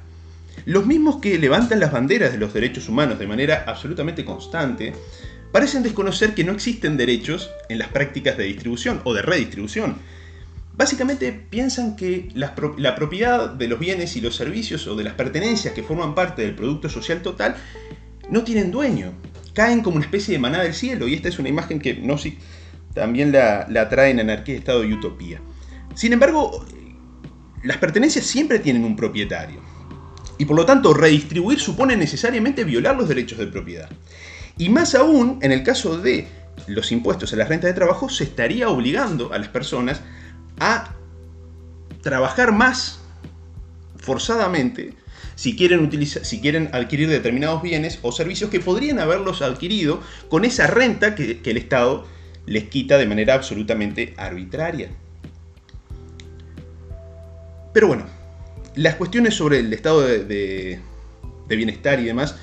Los 0.66 0.86
mismos 0.86 1.18
que 1.18 1.38
levantan 1.38 1.80
las 1.80 1.92
banderas 1.92 2.32
de 2.32 2.38
los 2.38 2.54
derechos 2.54 2.88
humanos 2.88 3.20
de 3.20 3.28
manera 3.28 3.64
absolutamente 3.68 4.24
constante, 4.24 4.94
parecen 5.56 5.84
desconocer 5.84 6.34
que 6.34 6.44
no 6.44 6.52
existen 6.52 6.98
derechos 6.98 7.50
en 7.70 7.80
las 7.80 7.88
prácticas 7.88 8.36
de 8.38 8.44
distribución 8.44 9.00
o 9.06 9.14
de 9.14 9.22
redistribución, 9.22 9.96
Básicamente 10.78 11.32
piensan 11.32 11.96
que 11.96 12.28
la, 12.34 12.54
propiedad 12.54 13.50
de 13.50 13.70
los 13.70 13.80
bienes 13.80 14.18
y 14.18 14.20
los 14.20 14.36
servicios 14.36 14.86
o 14.88 14.98
de 14.98 15.06
las 15.06 15.14
pertenencias 15.14 15.74
que 15.74 15.84
forman 15.84 16.14
parte 16.14 16.42
del 16.42 16.56
producto 16.56 16.90
social 16.90 17.22
total 17.22 17.56
no 18.30 18.44
tienen 18.44 18.72
dueño, 18.72 19.14
caen 19.54 19.82
como 19.82 19.96
una 19.96 20.04
especie 20.04 20.34
de 20.34 20.40
maná 20.40 20.62
del 20.62 20.74
cielo 20.74 21.08
y 21.08 21.14
esta 21.14 21.30
es 21.30 21.40
una 21.40 21.48
imagen 21.48 21.80
que 21.80 21.94
Nozick 21.94 22.38
también 22.94 23.32
la, 23.32 23.66
la 23.70 23.88
trae 23.88 24.12
en 24.12 24.20
Anarquía, 24.20 24.56
Estado 24.56 24.84
y 24.84 24.92
Utopía. 24.92 25.40
Sin 25.94 26.12
embargo, 26.12 26.66
las 27.64 27.78
pertenencias 27.78 28.26
siempre 28.26 28.60
tienen 28.60 28.84
un 28.84 28.98
propietario 28.98 29.62
y 30.38 30.44
por 30.44 30.58
lo 30.58 30.66
tanto 30.66 30.94
redistribuir 30.94 31.62
supone 31.62 31.96
necesariamente 31.96 32.66
violar 32.66 32.98
los 32.98 33.08
derechos 33.08 33.40
de 33.40 33.48
propiedad. 33.48 33.90
Y 34.58 34.70
más 34.70 34.96
aún, 34.96 35.40
en 35.42 35.52
el 35.52 35.64
caso 35.64 35.98
de 35.98 36.28
los 36.68 36.92
impuestos 36.92 37.34
a 37.34 37.36
la 37.36 37.46
renta 37.46 37.68
de 37.68 37.74
trabajo, 37.74 38.10
se 38.10 38.24
estaría 38.24 38.70
obligando 38.70 39.34
a 39.34 39.38
las 39.38 39.50
personas 39.50 40.02
a 40.60 40.94
trabajar 42.02 42.52
más 42.54 43.00
forzadamente 43.98 44.94
si 45.36 45.56
quieren, 45.56 45.82
utilizar, 45.82 46.26
si 46.26 46.40
quieren 46.40 46.70
adquirir 46.72 47.10
determinados 47.10 47.62
bienes 47.62 48.00
o 48.02 48.12
servicios 48.12 48.50
que 48.50 48.60
podrían 48.60 49.00
haberlos 49.00 49.42
adquirido 49.42 50.02
con 50.30 50.46
esa 50.46 50.68
renta 50.68 51.14
que, 51.14 51.42
el 51.44 51.58
Estado 51.58 52.06
les 52.46 52.66
quita 52.66 52.98
de 52.98 53.06
manera 53.06 53.34
absolutamente 53.34 54.14
arbitraria. 54.18 54.90
Pero 57.74 57.88
bueno, 57.88 58.06
las 58.76 58.96
cuestiones 58.96 59.36
sobre 59.36 59.60
el 59.60 59.74
estado 59.74 60.02
de, 60.02 60.80
bienestar 61.50 62.00
y 62.00 62.06
demás 62.06 62.38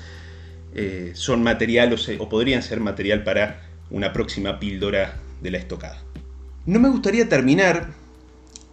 eh, 0.75 1.11
son 1.13 1.43
material 1.43 1.95
o 2.19 2.29
podrían 2.29 2.63
ser 2.63 2.79
material 2.79 3.23
para 3.23 3.61
una 3.89 4.11
próxima 4.11 4.59
píldora 4.59 5.15
de 5.41 5.51
la 5.51 5.57
estocada. 5.57 6.01
No 6.65 6.79
me 6.79 6.89
gustaría 6.89 7.27
terminar 7.29 7.89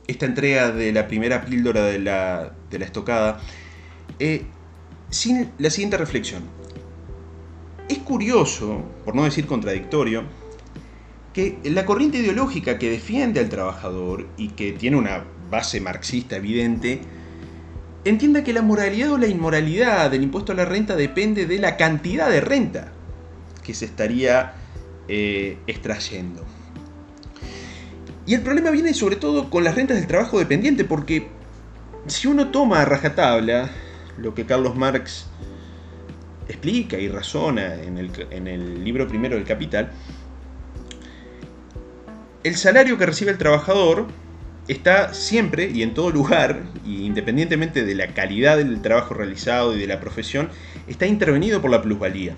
esta 0.06 0.26
entrega 0.26 0.72
de 0.72 0.92
la 0.92 1.06
primera 1.06 1.44
píldora 1.44 1.84
de 1.84 1.98
la, 1.98 2.52
estocada, 2.70 3.40
eh, 4.18 4.44
sin 5.10 5.50
la 5.58 5.70
siguiente 5.70 5.96
reflexión. 5.96 6.42
Es 7.88 7.98
curioso, 7.98 8.84
por 9.04 9.14
no 9.14 9.24
decir 9.24 9.46
contradictorio, 9.46 10.24
que 11.32 11.58
la 11.64 11.84
corriente 11.84 12.18
ideológica 12.18 12.78
que 12.78 12.90
defiende 12.90 13.40
al 13.40 13.48
trabajador 13.48 14.28
y 14.36 14.48
que 14.48 14.72
tiene 14.72 14.96
una 14.96 15.24
base 15.50 15.80
marxista 15.80 16.36
evidente, 16.36 17.00
entienda 18.04 18.44
que 18.44 18.52
la 18.52 18.62
moralidad 18.62 19.12
o 19.12 19.18
la 19.18 19.26
inmoralidad 19.26 20.10
del 20.10 20.22
impuesto 20.22 20.52
a 20.52 20.54
la 20.54 20.64
renta 20.64 20.96
depende 20.96 21.46
de 21.46 21.58
la 21.58 21.76
cantidad 21.76 22.30
de 22.30 22.40
renta 22.40 22.92
que 23.62 23.74
se 23.74 23.84
estaría 23.84 24.54
eh, 25.08 25.58
extrayendo. 25.66 26.44
Y 28.26 28.34
el 28.34 28.42
problema 28.42 28.70
viene 28.70 28.94
sobre 28.94 29.16
todo 29.16 29.50
con 29.50 29.64
las 29.64 29.74
rentas 29.74 29.96
del 29.96 30.06
trabajo 30.06 30.38
dependiente, 30.38 30.84
porque 30.84 31.28
si 32.06 32.28
uno 32.28 32.48
toma 32.50 32.82
a 32.82 32.84
rajatabla 32.84 33.70
lo 34.18 34.34
que 34.34 34.46
Carlos 34.46 34.76
Marx 34.76 35.26
explica 36.48 36.98
y 36.98 37.08
razona 37.08 37.74
en 37.74 37.98
el, 37.98 38.84
libro 38.84 39.06
primero 39.08 39.36
del 39.36 39.44
Capital, 39.44 39.90
el 42.42 42.56
salario 42.56 42.98
que 42.98 43.06
recibe 43.06 43.30
el 43.30 43.38
trabajador 43.38 44.06
está 44.70 45.14
siempre 45.14 45.70
y 45.72 45.83
en 45.83 45.94
todo 45.94 46.11
lugar, 46.11 46.62
independientemente 46.87 47.85
de 47.85 47.94
la 47.94 48.09
calidad 48.09 48.56
del 48.56 48.80
trabajo 48.83 49.14
realizado 49.14 49.76
y 49.76 49.80
de 49.80 49.87
la 49.87 50.00
profesión, 50.00 50.48
está 50.87 51.06
intervenido 51.06 51.61
por 51.61 51.70
la 51.70 51.83
plusvalía. 51.83 52.35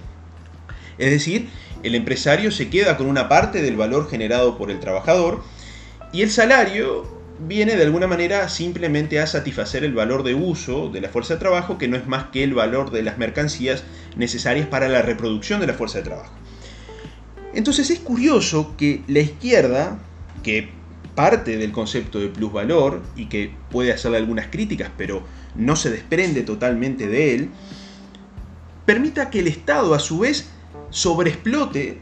Es 0.98 1.10
decir, 1.10 1.48
el 1.82 1.94
empresario 1.94 2.50
se 2.50 2.70
queda 2.70 2.96
con 2.96 3.06
una 3.06 3.28
parte 3.28 3.60
del 3.60 3.76
valor 3.76 4.08
generado 4.08 4.56
por 4.56 4.70
el 4.70 4.80
trabajador 4.80 5.42
y 6.12 6.22
el 6.22 6.30
salario 6.30 7.20
viene 7.40 7.76
de 7.76 7.82
alguna 7.82 8.06
manera 8.06 8.48
simplemente 8.48 9.20
a 9.20 9.26
satisfacer 9.26 9.84
el 9.84 9.94
valor 9.94 10.22
de 10.22 10.34
uso 10.34 10.88
de 10.88 11.00
la 11.00 11.08
fuerza 11.08 11.34
de 11.34 11.40
trabajo, 11.40 11.76
que 11.76 11.88
no 11.88 11.96
es 11.96 12.06
más 12.06 12.24
que 12.26 12.44
el 12.44 12.54
valor 12.54 12.90
de 12.92 13.02
las 13.02 13.18
mercancías 13.18 13.84
necesarias 14.16 14.66
para 14.68 14.88
la 14.88 15.02
reproducción 15.02 15.60
de 15.60 15.66
la 15.66 15.74
fuerza 15.74 15.98
de 15.98 16.04
trabajo. 16.04 16.32
Entonces 17.54 17.90
es 17.90 17.98
curioso 17.98 18.74
que 18.78 19.02
la 19.08 19.20
izquierda, 19.20 19.98
que 20.42 20.81
parte 21.14 21.56
del 21.56 21.72
concepto 21.72 22.18
de 22.18 22.28
plusvalor 22.28 23.02
y 23.16 23.26
que 23.26 23.54
puede 23.70 23.92
hacerle 23.92 24.18
algunas 24.18 24.46
críticas, 24.46 24.90
pero 24.96 25.22
no 25.54 25.76
se 25.76 25.90
desprende 25.90 26.42
totalmente 26.42 27.06
de 27.06 27.34
él, 27.34 27.50
permita 28.86 29.30
que 29.30 29.40
el 29.40 29.46
Estado 29.46 29.94
a 29.94 29.98
su 29.98 30.20
vez 30.20 30.48
sobreexplote 30.90 32.00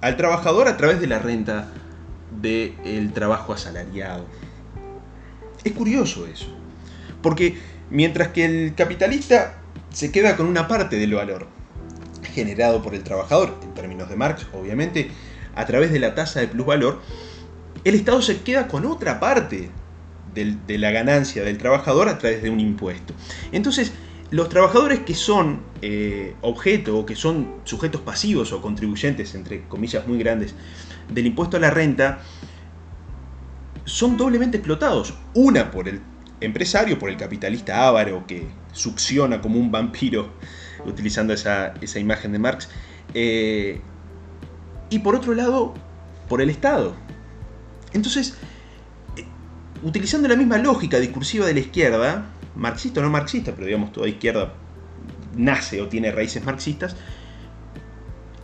al 0.00 0.16
trabajador 0.16 0.68
a 0.68 0.76
través 0.76 1.00
de 1.00 1.06
la 1.06 1.18
renta 1.18 1.68
del 2.40 3.12
trabajo 3.12 3.52
asalariado. 3.52 4.26
Es 5.62 5.72
curioso 5.72 6.26
eso, 6.26 6.46
porque 7.22 7.58
mientras 7.90 8.28
que 8.28 8.44
el 8.44 8.74
capitalista 8.74 9.58
se 9.90 10.10
queda 10.10 10.36
con 10.36 10.46
una 10.46 10.68
parte 10.68 10.96
del 10.96 11.14
valor 11.14 11.46
generado 12.32 12.82
por 12.82 12.94
el 12.94 13.02
trabajador, 13.02 13.58
en 13.62 13.74
términos 13.74 14.08
de 14.08 14.16
Marx, 14.16 14.46
obviamente, 14.52 15.10
a 15.54 15.66
través 15.66 15.92
de 15.92 15.98
la 15.98 16.14
tasa 16.14 16.40
de 16.40 16.48
plusvalor, 16.48 17.00
el 17.84 17.94
Estado 17.94 18.22
se 18.22 18.42
queda 18.42 18.68
con 18.68 18.86
otra 18.86 19.20
parte 19.20 19.70
de 20.34 20.78
la 20.78 20.90
ganancia 20.92 21.42
del 21.42 21.58
trabajador 21.58 22.08
a 22.08 22.18
través 22.18 22.42
de 22.42 22.50
un 22.50 22.60
impuesto. 22.60 23.14
Entonces, 23.52 23.92
los 24.30 24.48
trabajadores 24.48 25.00
que 25.00 25.14
son 25.14 25.60
eh, 25.82 26.34
objeto 26.40 26.98
o 26.98 27.06
que 27.06 27.16
son 27.16 27.56
sujetos 27.64 28.00
pasivos 28.00 28.52
o 28.52 28.62
contribuyentes, 28.62 29.34
entre 29.34 29.66
comillas 29.66 30.06
muy 30.06 30.18
grandes, 30.18 30.54
del 31.12 31.26
impuesto 31.26 31.56
a 31.56 31.60
la 31.60 31.70
renta, 31.70 32.20
son 33.84 34.16
doblemente 34.16 34.58
explotados. 34.58 35.14
Una 35.34 35.72
por 35.72 35.88
el 35.88 36.00
empresario, 36.40 36.98
por 36.98 37.10
el 37.10 37.16
capitalista 37.16 37.88
avaro 37.88 38.24
que 38.26 38.46
succiona 38.72 39.40
como 39.40 39.58
un 39.58 39.72
vampiro, 39.72 40.30
utilizando 40.86 41.32
esa, 41.32 41.74
imagen 41.96 42.32
de 42.32 42.38
Marx, 42.38 42.68
eh, 43.14 43.80
y 44.90 45.00
por 45.00 45.16
otro 45.16 45.34
lado, 45.34 45.74
por 46.28 46.40
el 46.40 46.50
Estado. 46.50 46.94
Entonces, 47.92 48.34
eh, 49.16 49.24
utilizando 49.82 50.28
la 50.28 50.36
misma 50.36 50.58
lógica 50.58 50.98
discursiva 50.98 51.46
de 51.46 51.54
la 51.54 51.60
izquierda, 51.60 52.26
marxista 52.56 53.00
o 53.00 53.02
no 53.02 53.10
marxista, 53.10 53.52
pero 53.52 53.66
digamos 53.66 53.92
toda 53.92 54.08
izquierda 54.08 54.52
nace 55.36 55.80
o 55.80 55.88
tiene 55.88 56.10
raíces 56.10 56.44
marxistas, 56.44 56.96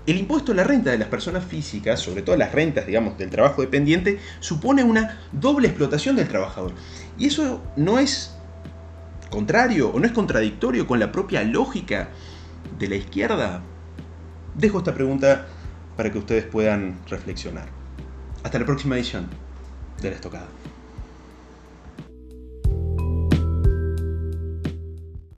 el 0.07 0.19
impuesto 0.19 0.53
a 0.53 0.55
la 0.55 0.65
renta 0.65 0.93
de 0.93 0.99
las 0.99 1.09
personas 1.09 1.45
físicas, 1.45 1.99
sobre 1.99 2.23
todo 2.23 2.37
las 2.37 2.53
rentas, 2.53 2.87
digamos, 2.87 3.19
del 3.19 3.29
trabajo 3.29 3.61
dependiente, 3.63 4.21
supone 4.39 4.85
una 4.85 5.19
doble 5.33 5.67
explotación 5.67 6.15
del 6.15 6.29
trabajador. 6.29 6.73
Y 7.19 7.27
eso 7.27 7.61
no 7.77 7.99
es 7.99 8.33
contrario 9.31 9.91
o 9.91 9.99
no 9.99 10.07
es 10.07 10.13
contradictorio 10.13 10.87
con 10.87 11.01
la 11.01 11.11
propia 11.11 11.43
lógica 11.43 12.11
de 12.79 12.89
la 12.89 12.95
izquierda. 12.95 13.63
Dejo 14.55 14.79
esta 14.79 14.95
pregunta 14.95 15.47
para 15.97 16.13
que 16.13 16.19
ustedes 16.19 16.45
puedan 16.45 17.01
reflexionar. 17.09 17.69
Hasta 18.47 18.61
la 18.61 18.65
próxima 18.65 18.95
edición 18.95 19.29
de 20.01 20.09
la 20.09 20.15
estocada. 20.15 20.47